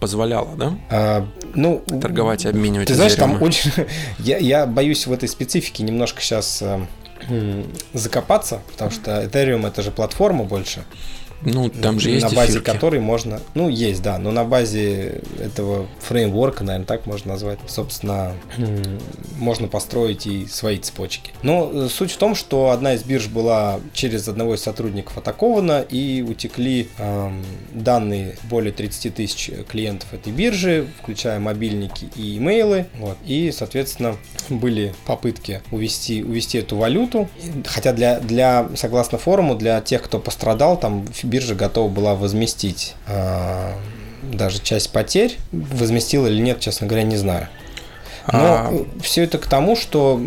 позволяла, 0.00 0.56
да? 0.56 0.78
А, 0.90 1.28
ну, 1.54 1.82
торговать 2.00 2.44
и 2.44 2.48
обменивать. 2.48 2.88
Ты 2.88 2.94
знаешь, 2.94 3.14
там 3.14 3.42
очень... 3.42 3.70
я, 4.18 4.38
я 4.38 4.66
боюсь 4.66 5.06
в 5.06 5.12
этой 5.12 5.28
специфике 5.28 5.82
немножко 5.82 6.22
сейчас 6.22 6.62
э, 6.62 7.64
закопаться, 7.92 8.60
потому 8.72 8.90
что 8.90 9.22
Ethereum 9.24 9.66
это 9.66 9.82
же 9.82 9.90
платформа 9.90 10.44
больше. 10.44 10.84
Ну, 11.42 11.68
там 11.68 12.00
же 12.00 12.10
есть 12.10 12.28
На 12.28 12.34
базе 12.34 12.52
эфирки. 12.52 12.66
которой 12.66 13.00
можно... 13.00 13.40
Ну, 13.54 13.68
есть, 13.68 14.02
да, 14.02 14.18
но 14.18 14.30
на 14.30 14.44
базе 14.44 15.22
этого 15.38 15.86
фреймворка, 16.00 16.64
наверное, 16.64 16.86
так 16.86 17.06
можно 17.06 17.32
назвать, 17.32 17.58
собственно, 17.66 18.34
можно 19.36 19.68
построить 19.68 20.26
и 20.26 20.46
свои 20.46 20.78
цепочки. 20.78 21.32
Но 21.42 21.70
э, 21.72 21.88
суть 21.88 22.10
в 22.10 22.16
том, 22.16 22.34
что 22.34 22.70
одна 22.70 22.94
из 22.94 23.04
бирж 23.04 23.28
была 23.28 23.80
через 23.92 24.26
одного 24.28 24.54
из 24.54 24.62
сотрудников 24.62 25.16
атакована, 25.18 25.82
и 25.82 26.22
утекли 26.22 26.88
эм, 26.98 27.44
данные 27.72 28.36
более 28.44 28.72
30 28.72 29.14
тысяч 29.14 29.50
клиентов 29.68 30.12
этой 30.12 30.32
биржи, 30.32 30.88
включая 31.00 31.38
мобильники 31.38 32.08
и 32.16 32.38
имейлы. 32.38 32.86
Вот. 32.98 33.16
И, 33.26 33.52
соответственно, 33.52 34.16
были 34.48 34.94
попытки 35.06 35.62
увести, 35.70 36.22
увести 36.22 36.58
эту 36.58 36.76
валюту. 36.76 37.28
Хотя 37.64 37.92
для, 37.92 38.18
для, 38.18 38.68
согласно 38.74 39.18
форуму, 39.18 39.54
для 39.54 39.80
тех, 39.80 40.02
кто 40.02 40.18
пострадал, 40.18 40.78
там 40.78 41.06
биржа 41.28 41.54
готова 41.54 41.88
была 41.88 42.14
возместить 42.14 42.94
э, 43.06 43.72
даже 44.22 44.60
часть 44.60 44.90
потерь. 44.90 45.38
Возместила 45.52 46.26
или 46.26 46.40
нет, 46.40 46.60
честно 46.60 46.86
говоря, 46.86 47.04
не 47.04 47.16
знаю. 47.16 47.48
Но 48.30 48.38
а... 48.38 48.86
все 49.02 49.24
это 49.24 49.38
к 49.38 49.46
тому, 49.46 49.76
что 49.76 50.20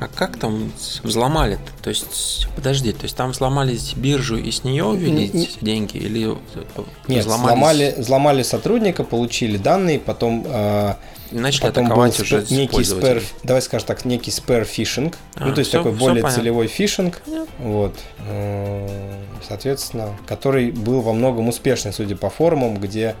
а 0.00 0.08
как 0.08 0.36
там 0.38 0.72
взломали 1.02 1.54
-то? 1.56 1.82
То 1.82 1.90
есть, 1.90 2.48
подожди, 2.56 2.92
то 2.92 3.04
есть 3.04 3.16
там 3.16 3.30
взломали 3.30 3.78
биржу 3.96 4.36
и 4.36 4.50
с 4.50 4.64
нее 4.64 4.84
увели 4.84 5.30
не, 5.32 5.48
деньги 5.60 5.96
или 5.96 6.32
э, 6.32 6.82
Нет, 7.06 7.24
взломали, 7.24 7.94
взломали 7.96 8.42
сотрудника, 8.42 9.04
получили 9.04 9.56
данные, 9.56 10.00
потом 10.00 10.44
э, 10.46 10.94
начали 11.40 11.62
потом 11.62 11.86
атаковать 11.86 12.20
уже 12.20 12.44
некий 12.50 12.84
спер, 12.84 13.22
давай 13.42 13.62
скажем 13.62 13.86
так, 13.86 14.04
некий 14.04 14.30
спер 14.30 14.64
фишинг, 14.64 15.16
а, 15.34 15.46
ну 15.46 15.54
то 15.54 15.60
есть 15.60 15.70
все, 15.70 15.78
такой 15.78 15.92
все 15.92 16.00
более 16.00 16.22
понятно. 16.22 16.42
целевой 16.42 16.66
фишинг, 16.66 17.22
Нет. 17.26 17.48
вот, 17.58 17.94
э, 18.28 19.18
соответственно, 19.46 20.16
который 20.26 20.70
был 20.70 21.00
во 21.00 21.12
многом 21.12 21.48
успешный, 21.48 21.92
судя 21.92 22.16
по 22.16 22.30
форумам, 22.30 22.78
где 22.78 23.14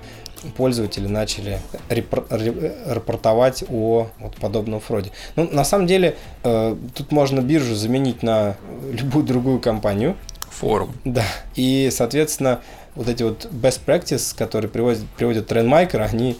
пользователи 0.56 1.06
начали 1.06 1.60
репор- 1.88 2.26
репортовать 2.30 3.64
о 3.70 4.08
вот 4.18 4.36
подобном 4.36 4.80
фроде. 4.80 5.10
Ну, 5.36 5.48
на 5.50 5.64
самом 5.64 5.86
деле, 5.86 6.16
э, 6.42 6.76
тут 6.94 7.12
можно 7.12 7.40
биржу 7.40 7.74
заменить 7.74 8.22
на 8.22 8.56
любую 8.92 9.24
другую 9.24 9.60
компанию. 9.60 10.16
Форум. 10.50 10.94
Да. 11.04 11.24
И, 11.56 11.88
соответственно, 11.90 12.60
вот 12.94 13.08
эти 13.08 13.22
вот 13.22 13.46
best 13.46 13.80
practice, 13.86 14.36
которые 14.36 14.70
приводят, 14.70 15.02
приводят 15.16 15.46
трендмайкер, 15.48 16.02
они 16.02 16.36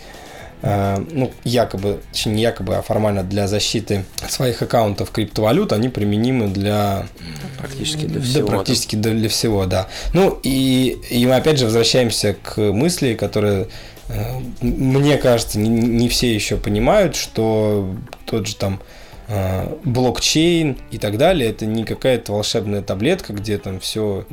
ну, 0.67 1.31
якобы, 1.45 2.01
точнее, 2.11 2.33
не 2.33 2.43
якобы, 2.43 2.77
а 2.77 2.83
формально 2.83 3.23
для 3.23 3.47
защиты 3.47 4.05
своих 4.29 4.63
аккаунтов 4.63 5.11
криптовалют, 5.11 5.73
они 5.73 5.91
применимы 5.91 6.49
для... 6.49 7.07
Практически 7.59 8.07
для 8.07 8.21
всего. 8.23 8.49
Да, 8.49 8.55
практически 8.55 8.97
для 8.97 9.29
всего, 9.29 9.67
да. 9.67 9.89
Ну, 10.15 10.39
и, 10.43 10.97
и 11.11 11.27
мы 11.27 11.37
опять 11.37 11.59
же 11.59 11.67
возвращаемся 11.67 12.35
к 12.43 12.59
мысли, 12.59 13.15
которая 13.15 13.67
Э, 14.09 14.41
мне 14.61 15.17
кажется, 15.17 15.59
не, 15.59 15.69
не 15.69 16.09
все 16.09 16.35
еще 16.35 16.57
понимают, 16.57 17.17
что 17.17 17.95
тот 18.27 18.47
же 18.47 18.57
там 18.57 18.81
э, 19.29 19.67
блокчейн 19.85 20.77
и 20.91 20.99
так 20.99 21.17
далее, 21.17 21.51
это 21.51 21.67
не 21.67 21.85
какая-то 21.85 22.33
волшебная 22.33 22.83
таблетка, 22.83 23.33
где 23.33 23.59
там 23.59 23.81
все 23.81 24.27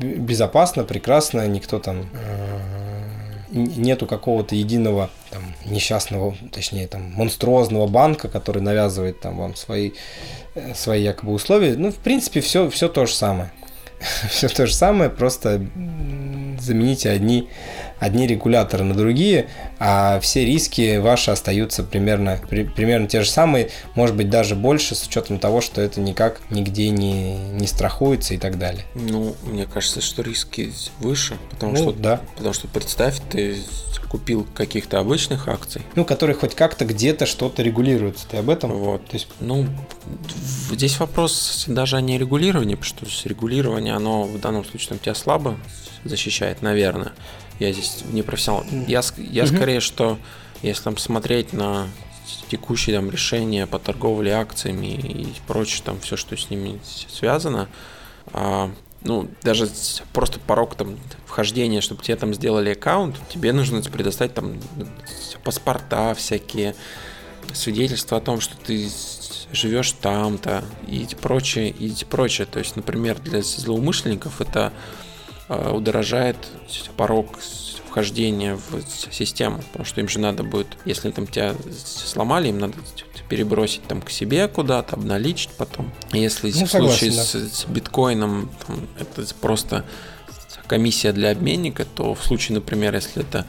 безопасно, 0.00 0.84
прекрасно, 0.84 1.46
никто 1.48 1.78
там 1.78 2.08
э, 2.12 2.99
нету 3.50 4.06
какого-то 4.06 4.54
единого 4.54 5.10
там, 5.30 5.42
несчастного, 5.66 6.36
точнее 6.52 6.86
там 6.86 7.12
монструозного 7.14 7.86
банка, 7.86 8.28
который 8.28 8.62
навязывает 8.62 9.20
там 9.20 9.38
вам 9.38 9.56
свои 9.56 9.92
свои 10.74 11.02
якобы 11.02 11.32
условия. 11.32 11.76
Ну, 11.76 11.90
в 11.92 11.96
принципе, 11.96 12.40
все, 12.40 12.68
все 12.70 12.88
то 12.88 13.06
же 13.06 13.14
самое. 13.14 13.52
все 14.30 14.48
то 14.48 14.66
же 14.66 14.74
самое, 14.74 15.10
просто 15.10 15.64
замените 16.58 17.10
одни 17.10 17.48
одни 18.00 18.26
регуляторы 18.26 18.82
на 18.82 18.94
другие, 18.94 19.48
а 19.78 20.18
все 20.20 20.44
риски 20.44 20.96
ваши 20.96 21.30
остаются 21.30 21.84
примерно, 21.84 22.40
при, 22.48 22.64
примерно 22.64 23.06
те 23.06 23.22
же 23.22 23.30
самые, 23.30 23.70
может 23.94 24.16
быть 24.16 24.30
даже 24.30 24.56
больше, 24.56 24.94
с 24.94 25.06
учетом 25.06 25.38
того, 25.38 25.60
что 25.60 25.80
это 25.80 26.00
никак 26.00 26.40
нигде 26.50 26.88
не, 26.88 27.36
не 27.36 27.66
страхуется 27.66 28.34
и 28.34 28.38
так 28.38 28.58
далее. 28.58 28.84
Ну, 28.94 29.36
мне 29.44 29.66
кажется, 29.66 30.00
что 30.00 30.22
риски 30.22 30.72
выше, 30.98 31.36
потому 31.50 31.72
Ну, 31.72 31.78
что 31.78 31.92
да. 31.92 32.20
потому 32.36 32.54
что 32.54 32.66
представь, 32.68 33.20
ты 33.30 33.58
купил 34.10 34.46
каких-то 34.54 34.98
обычных 34.98 35.46
акций, 35.46 35.82
Ну, 35.94 36.04
которые 36.04 36.34
хоть 36.34 36.54
как-то 36.56 36.84
где-то 36.84 37.26
что-то 37.26 37.62
регулируются. 37.62 38.26
Ты 38.28 38.38
об 38.38 38.50
этом? 38.50 38.72
Вот. 38.72 39.06
То 39.06 39.14
есть, 39.14 39.28
Ну, 39.38 39.66
здесь 40.70 40.98
вопрос 40.98 41.64
даже 41.68 41.96
о 41.96 42.00
нерегулировании, 42.00 42.74
потому 42.74 43.10
что 43.10 43.28
регулирование, 43.28 43.94
оно 43.94 44.24
в 44.24 44.40
данном 44.40 44.64
случае 44.64 44.88
там, 44.90 44.98
тебя 44.98 45.14
слабо 45.14 45.56
защищает, 46.04 46.62
наверное. 46.62 47.12
Я 47.60 47.72
здесь 47.72 48.02
не 48.10 48.22
профессионал. 48.22 48.64
Я, 48.88 49.02
я 49.16 49.44
Мгм. 49.44 49.56
скорее, 49.56 49.80
что 49.80 50.18
если 50.62 50.82
там 50.82 50.96
смотреть 50.96 51.52
на 51.52 51.88
текущие 52.50 52.96
там 52.96 53.10
решения 53.10 53.66
по 53.66 53.78
торговле 53.78 54.32
акциями 54.32 54.86
и 54.88 55.32
прочее, 55.46 55.82
там 55.84 56.00
все, 56.00 56.16
что 56.16 56.36
с 56.36 56.50
ними 56.50 56.80
связано, 57.08 57.68
а, 58.32 58.70
ну, 59.02 59.28
даже 59.42 59.68
просто 60.12 60.40
порог 60.40 60.74
там 60.74 60.98
вхождения, 61.26 61.80
чтобы 61.80 62.02
тебе 62.02 62.16
там 62.16 62.34
сделали 62.34 62.70
аккаунт, 62.70 63.16
тебе 63.28 63.52
нужно 63.52 63.80
предоставить 63.82 64.34
там 64.34 64.58
паспорта 65.44 66.14
всякие, 66.14 66.74
свидетельство 67.52 68.18
о 68.18 68.20
том, 68.20 68.40
что 68.40 68.56
ты 68.56 68.88
живешь 69.52 69.92
там-то 69.92 70.64
и 70.86 71.06
прочее, 71.20 71.70
и 71.70 71.92
прочее. 72.04 72.46
То 72.46 72.58
есть, 72.58 72.76
например, 72.76 73.18
для 73.18 73.42
злоумышленников 73.42 74.40
это 74.40 74.72
удорожает 75.50 76.36
порог 76.96 77.38
вхождения 77.88 78.56
в 78.56 79.12
систему, 79.12 79.58
потому 79.58 79.84
что 79.84 80.00
им 80.00 80.08
же 80.08 80.20
надо 80.20 80.44
будет, 80.44 80.68
если 80.84 81.10
там 81.10 81.26
тебя 81.26 81.54
сломали, 81.84 82.48
им 82.48 82.58
надо 82.58 82.74
перебросить 83.28 83.82
там 83.84 84.00
к 84.00 84.10
себе 84.10 84.48
куда-то, 84.48 84.96
обналичить 84.96 85.50
потом. 85.50 85.92
Если 86.12 86.52
Ну, 86.52 86.66
в 86.66 86.70
случае 86.70 87.12
согласен, 87.12 87.48
с, 87.48 87.60
с 87.60 87.64
биткоином 87.66 88.50
там, 88.66 88.88
это 88.98 89.34
просто 89.40 89.84
комиссия 90.66 91.12
для 91.12 91.30
обменника, 91.32 91.84
то 91.84 92.14
в 92.14 92.24
случае, 92.24 92.56
например, 92.56 92.94
если 92.94 93.22
это 93.22 93.46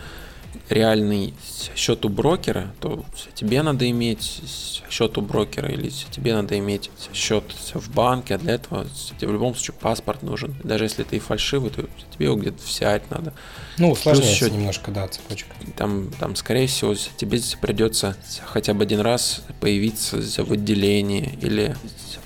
реальный 0.70 1.34
счет 1.76 2.06
у 2.06 2.10
брокера, 2.10 2.74
то 2.80 3.04
тебе 3.34 3.62
надо 3.62 3.90
иметь 3.90 4.42
счет 4.90 5.18
у 5.18 5.22
брокера 5.22 5.70
или 5.70 5.90
тебе 5.90 6.34
надо 6.34 6.58
иметь 6.60 6.90
счет 7.14 7.44
в 7.74 7.94
банке, 7.94 8.36
а 8.36 8.38
для 8.38 8.54
этого 8.54 8.86
тебе 9.18 9.30
в 9.30 9.34
любом 9.34 9.54
случае 9.56 9.76
паспорт 9.80 10.24
нужен. 10.24 10.56
Даже 10.64 10.86
если 10.86 11.04
ты 11.04 11.20
фальшивый, 11.20 11.70
то 11.72 11.84
тебе 12.14 12.26
его 12.26 12.36
где-то 12.36 12.62
взять 12.66 13.10
надо. 13.12 13.34
ну, 13.78 13.92
усложняется 13.92 14.46
еще- 14.46 14.52
немножко, 14.54 14.92
да, 14.92 15.08
цепочка. 15.08 15.50
Там, 15.78 16.12
там, 16.20 16.36
скорее 16.36 16.68
всего, 16.68 16.94
тебе 17.18 17.40
придется 17.62 18.16
хотя 18.46 18.74
бы 18.74 18.84
один 18.84 19.00
раз 19.00 19.44
появиться 19.60 20.18
в 20.44 20.52
отделении 20.52 21.38
или 21.42 21.76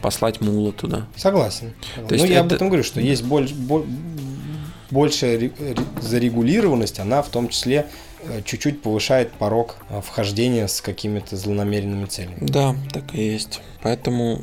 послать 0.02 0.42
мула 0.42 0.72
туда. 0.72 1.08
Согласен. 1.16 1.74
То 1.96 2.02
ну, 2.10 2.16
есть 2.16 2.26
я 2.30 2.42
об 2.42 2.48
это- 2.48 2.56
этом 2.56 2.68
говорю, 2.68 2.84
что 2.84 3.00
есть 3.00 3.24
больш- 3.24 3.54
бо- 3.56 3.86
большая 4.92 5.40
ре- 5.40 5.52
ре- 5.60 5.76
зарегулированность, 6.02 7.00
она 7.00 7.22
в 7.22 7.30
том 7.30 7.50
числе 7.50 7.88
чуть-чуть 8.46 8.82
повышает 8.82 9.32
порог 9.34 9.76
э, 9.90 10.02
вхождения 10.02 10.68
с 10.68 10.82
какими-то 10.82 11.36
злонамеренными 11.38 12.06
целями. 12.06 12.38
Да, 12.42 12.76
так 12.94 13.14
и 13.14 13.24
есть. 13.24 13.62
Поэтому 13.82 14.42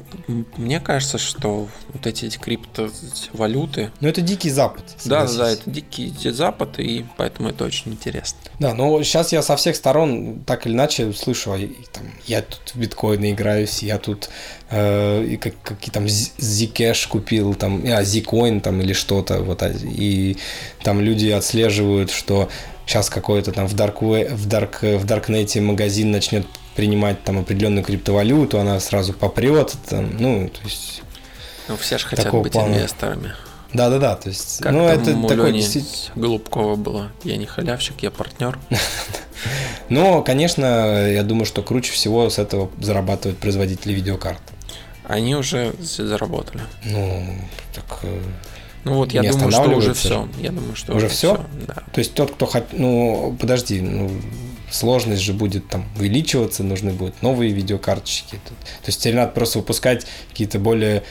мне 0.56 0.78
кажется, 0.78 1.18
что 1.18 1.68
вот 1.92 2.06
эти 2.06 2.28
криптовалюты, 2.38 3.90
Но 4.00 4.08
это 4.08 4.20
дикий 4.20 4.50
запад. 4.50 4.84
да, 5.04 5.26
согласись. 5.26 5.36
да, 5.36 5.50
это 5.50 5.70
дикий 5.70 6.12
запад, 6.30 6.78
и 6.78 7.04
поэтому 7.16 7.48
это 7.48 7.64
очень 7.64 7.92
интересно. 7.92 8.38
Да, 8.60 8.72
но 8.74 9.02
сейчас 9.02 9.32
я 9.32 9.42
со 9.42 9.56
всех 9.56 9.74
сторон 9.74 10.44
так 10.46 10.66
или 10.66 10.74
иначе 10.74 11.12
слышу, 11.12 11.52
а, 11.52 11.58
там, 11.92 12.04
я 12.26 12.42
тут 12.42 12.70
в 12.74 12.76
биткоины 12.76 13.32
играюсь, 13.32 13.82
я 13.82 13.98
тут 13.98 14.30
э, 14.70 15.24
и 15.24 15.36
как, 15.36 15.60
какие 15.62 15.90
там 15.90 16.04
Zcash 16.04 17.08
купил, 17.08 17.54
там, 17.54 17.82
а, 17.84 18.02
Zcoin 18.02 18.60
там 18.60 18.80
или 18.80 18.92
что-то, 18.92 19.42
вот, 19.42 19.62
а, 19.64 19.70
и 19.70 20.36
там 20.84 21.00
люди 21.00 21.30
отслеживают, 21.30 22.12
что 22.12 22.48
сейчас 22.86 23.10
какой-то 23.10 23.52
там 23.52 23.66
в, 23.66 23.74
dark, 23.74 24.00
we- 24.00 24.34
в, 24.34 24.46
dark, 24.48 24.98
в 24.98 25.04
Darknet 25.04 25.60
магазин 25.60 26.10
начнет 26.10 26.46
принимать 26.74 27.22
там 27.22 27.38
определенную 27.38 27.84
криптовалюту, 27.84 28.58
она 28.58 28.80
сразу 28.80 29.12
попрет, 29.12 29.74
там, 29.88 30.16
ну, 30.18 30.48
то 30.48 30.60
есть, 30.64 31.02
Ну, 31.68 31.76
все 31.76 31.98
же 31.98 32.06
хотят 32.06 32.32
быть 32.32 32.52
плана. 32.52 32.74
инвесторами. 32.74 33.34
да-да-да, 33.72 34.16
то 34.16 34.28
есть, 34.28 34.58
Как 34.60 34.72
ну, 34.72 34.86
это 34.88 35.10
у 35.10 35.28
Лёни 35.28 35.58
действительно... 35.58 36.12
Голубкова 36.14 36.76
было. 36.76 37.12
Я 37.24 37.36
не 37.36 37.46
халявщик, 37.46 38.02
я 38.02 38.10
партнер. 38.10 38.58
Но, 39.88 40.22
конечно, 40.22 41.08
я 41.08 41.22
думаю, 41.22 41.44
что 41.44 41.62
круче 41.62 41.92
всего 41.92 42.28
с 42.30 42.38
этого 42.38 42.70
зарабатывают 42.80 43.38
производители 43.38 43.92
видеокарт. 43.92 44.40
Они 45.06 45.34
уже 45.34 45.74
заработали. 45.80 46.62
Ну, 46.84 47.26
так... 47.74 48.00
Ну 48.84 48.94
вот, 48.94 49.12
я 49.12 49.22
думаю, 49.22 49.50
что 49.52 49.62
уже 49.70 49.94
все. 49.94 50.28
Я 50.40 50.50
думаю, 50.50 50.74
что 50.74 50.92
Уже 50.94 51.06
уже 51.06 51.14
всё? 51.14 51.34
всё, 51.34 51.46
Да. 51.66 51.74
То 51.92 51.98
есть 52.00 52.14
тот, 52.14 52.32
кто 52.32 52.46
хоть... 52.46 52.72
Ну, 52.72 53.36
подожди, 53.40 53.80
ну, 53.80 54.10
сложность 54.70 55.22
же 55.22 55.32
будет 55.32 55.68
там 55.68 55.84
увеличиваться, 55.96 56.64
нужны 56.64 56.92
будут 56.92 57.22
новые 57.22 57.52
видеокарточки. 57.52 58.36
То 58.36 58.86
есть 58.86 59.00
теперь 59.00 59.14
надо 59.14 59.32
просто 59.32 59.58
выпускать 59.58 60.06
какие-то 60.30 60.58
более 60.58 61.04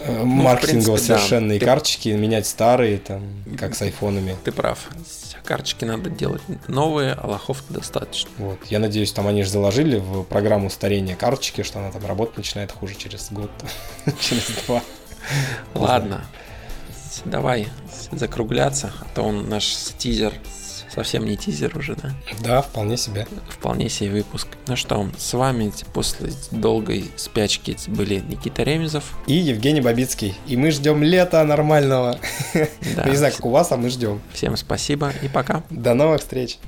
э, 0.00 0.22
маркетингово 0.24 0.96
принципе, 0.96 1.12
да. 1.12 1.18
совершенные 1.18 1.60
Ты- 1.60 1.64
карточки, 1.66 2.08
менять 2.08 2.46
старые, 2.46 2.98
там, 2.98 3.22
как 3.58 3.76
с 3.76 3.82
айфонами. 3.82 4.36
Ты 4.44 4.50
прав. 4.50 4.88
Карточки 5.44 5.84
надо 5.84 6.10
делать 6.10 6.42
новые, 6.66 7.12
а 7.12 7.24
лохов 7.28 7.62
достаточно. 7.68 8.30
Вот. 8.38 8.58
Я 8.68 8.80
надеюсь, 8.80 9.12
там 9.12 9.28
они 9.28 9.44
же 9.44 9.50
заложили 9.50 9.98
в 9.98 10.24
программу 10.24 10.70
старения 10.70 11.14
карточки, 11.14 11.62
что 11.62 11.78
она 11.78 11.92
там 11.92 12.04
работать 12.04 12.36
начинает 12.38 12.72
хуже 12.72 12.96
через 12.96 13.30
год, 13.30 13.50
через 14.20 14.48
два. 14.66 14.82
Ладно, 15.74 16.24
давай 17.24 17.68
закругляться, 18.12 18.92
а 19.00 19.06
то 19.14 19.22
он 19.22 19.48
наш 19.48 19.64
тизер 19.98 20.32
совсем 20.96 21.26
не 21.26 21.36
тизер 21.36 21.76
уже, 21.76 21.94
да? 21.94 22.14
Да, 22.42 22.62
вполне 22.62 22.96
себе. 22.96 23.26
Вполне 23.50 23.88
себе 23.88 24.10
выпуск. 24.10 24.48
Ну 24.66 24.76
что, 24.76 25.08
с 25.18 25.34
вами 25.34 25.70
после 25.92 26.30
долгой 26.50 27.10
спячки 27.16 27.76
были 27.88 28.20
Никита 28.20 28.62
Ремезов. 28.62 29.04
И 29.26 29.34
Евгений 29.34 29.82
Бабицкий. 29.82 30.34
И 30.46 30.56
мы 30.56 30.70
ждем 30.70 31.02
лета 31.02 31.44
нормального. 31.44 32.18
Да. 32.54 33.04
Не 33.10 33.16
знаю, 33.16 33.34
как 33.34 33.44
у 33.44 33.50
вас, 33.50 33.70
а 33.72 33.76
мы 33.76 33.90
ждем. 33.90 34.20
Всем 34.32 34.56
спасибо 34.56 35.12
и 35.22 35.28
пока. 35.28 35.62
До 35.68 35.92
новых 35.92 36.20
встреч. 36.22 36.58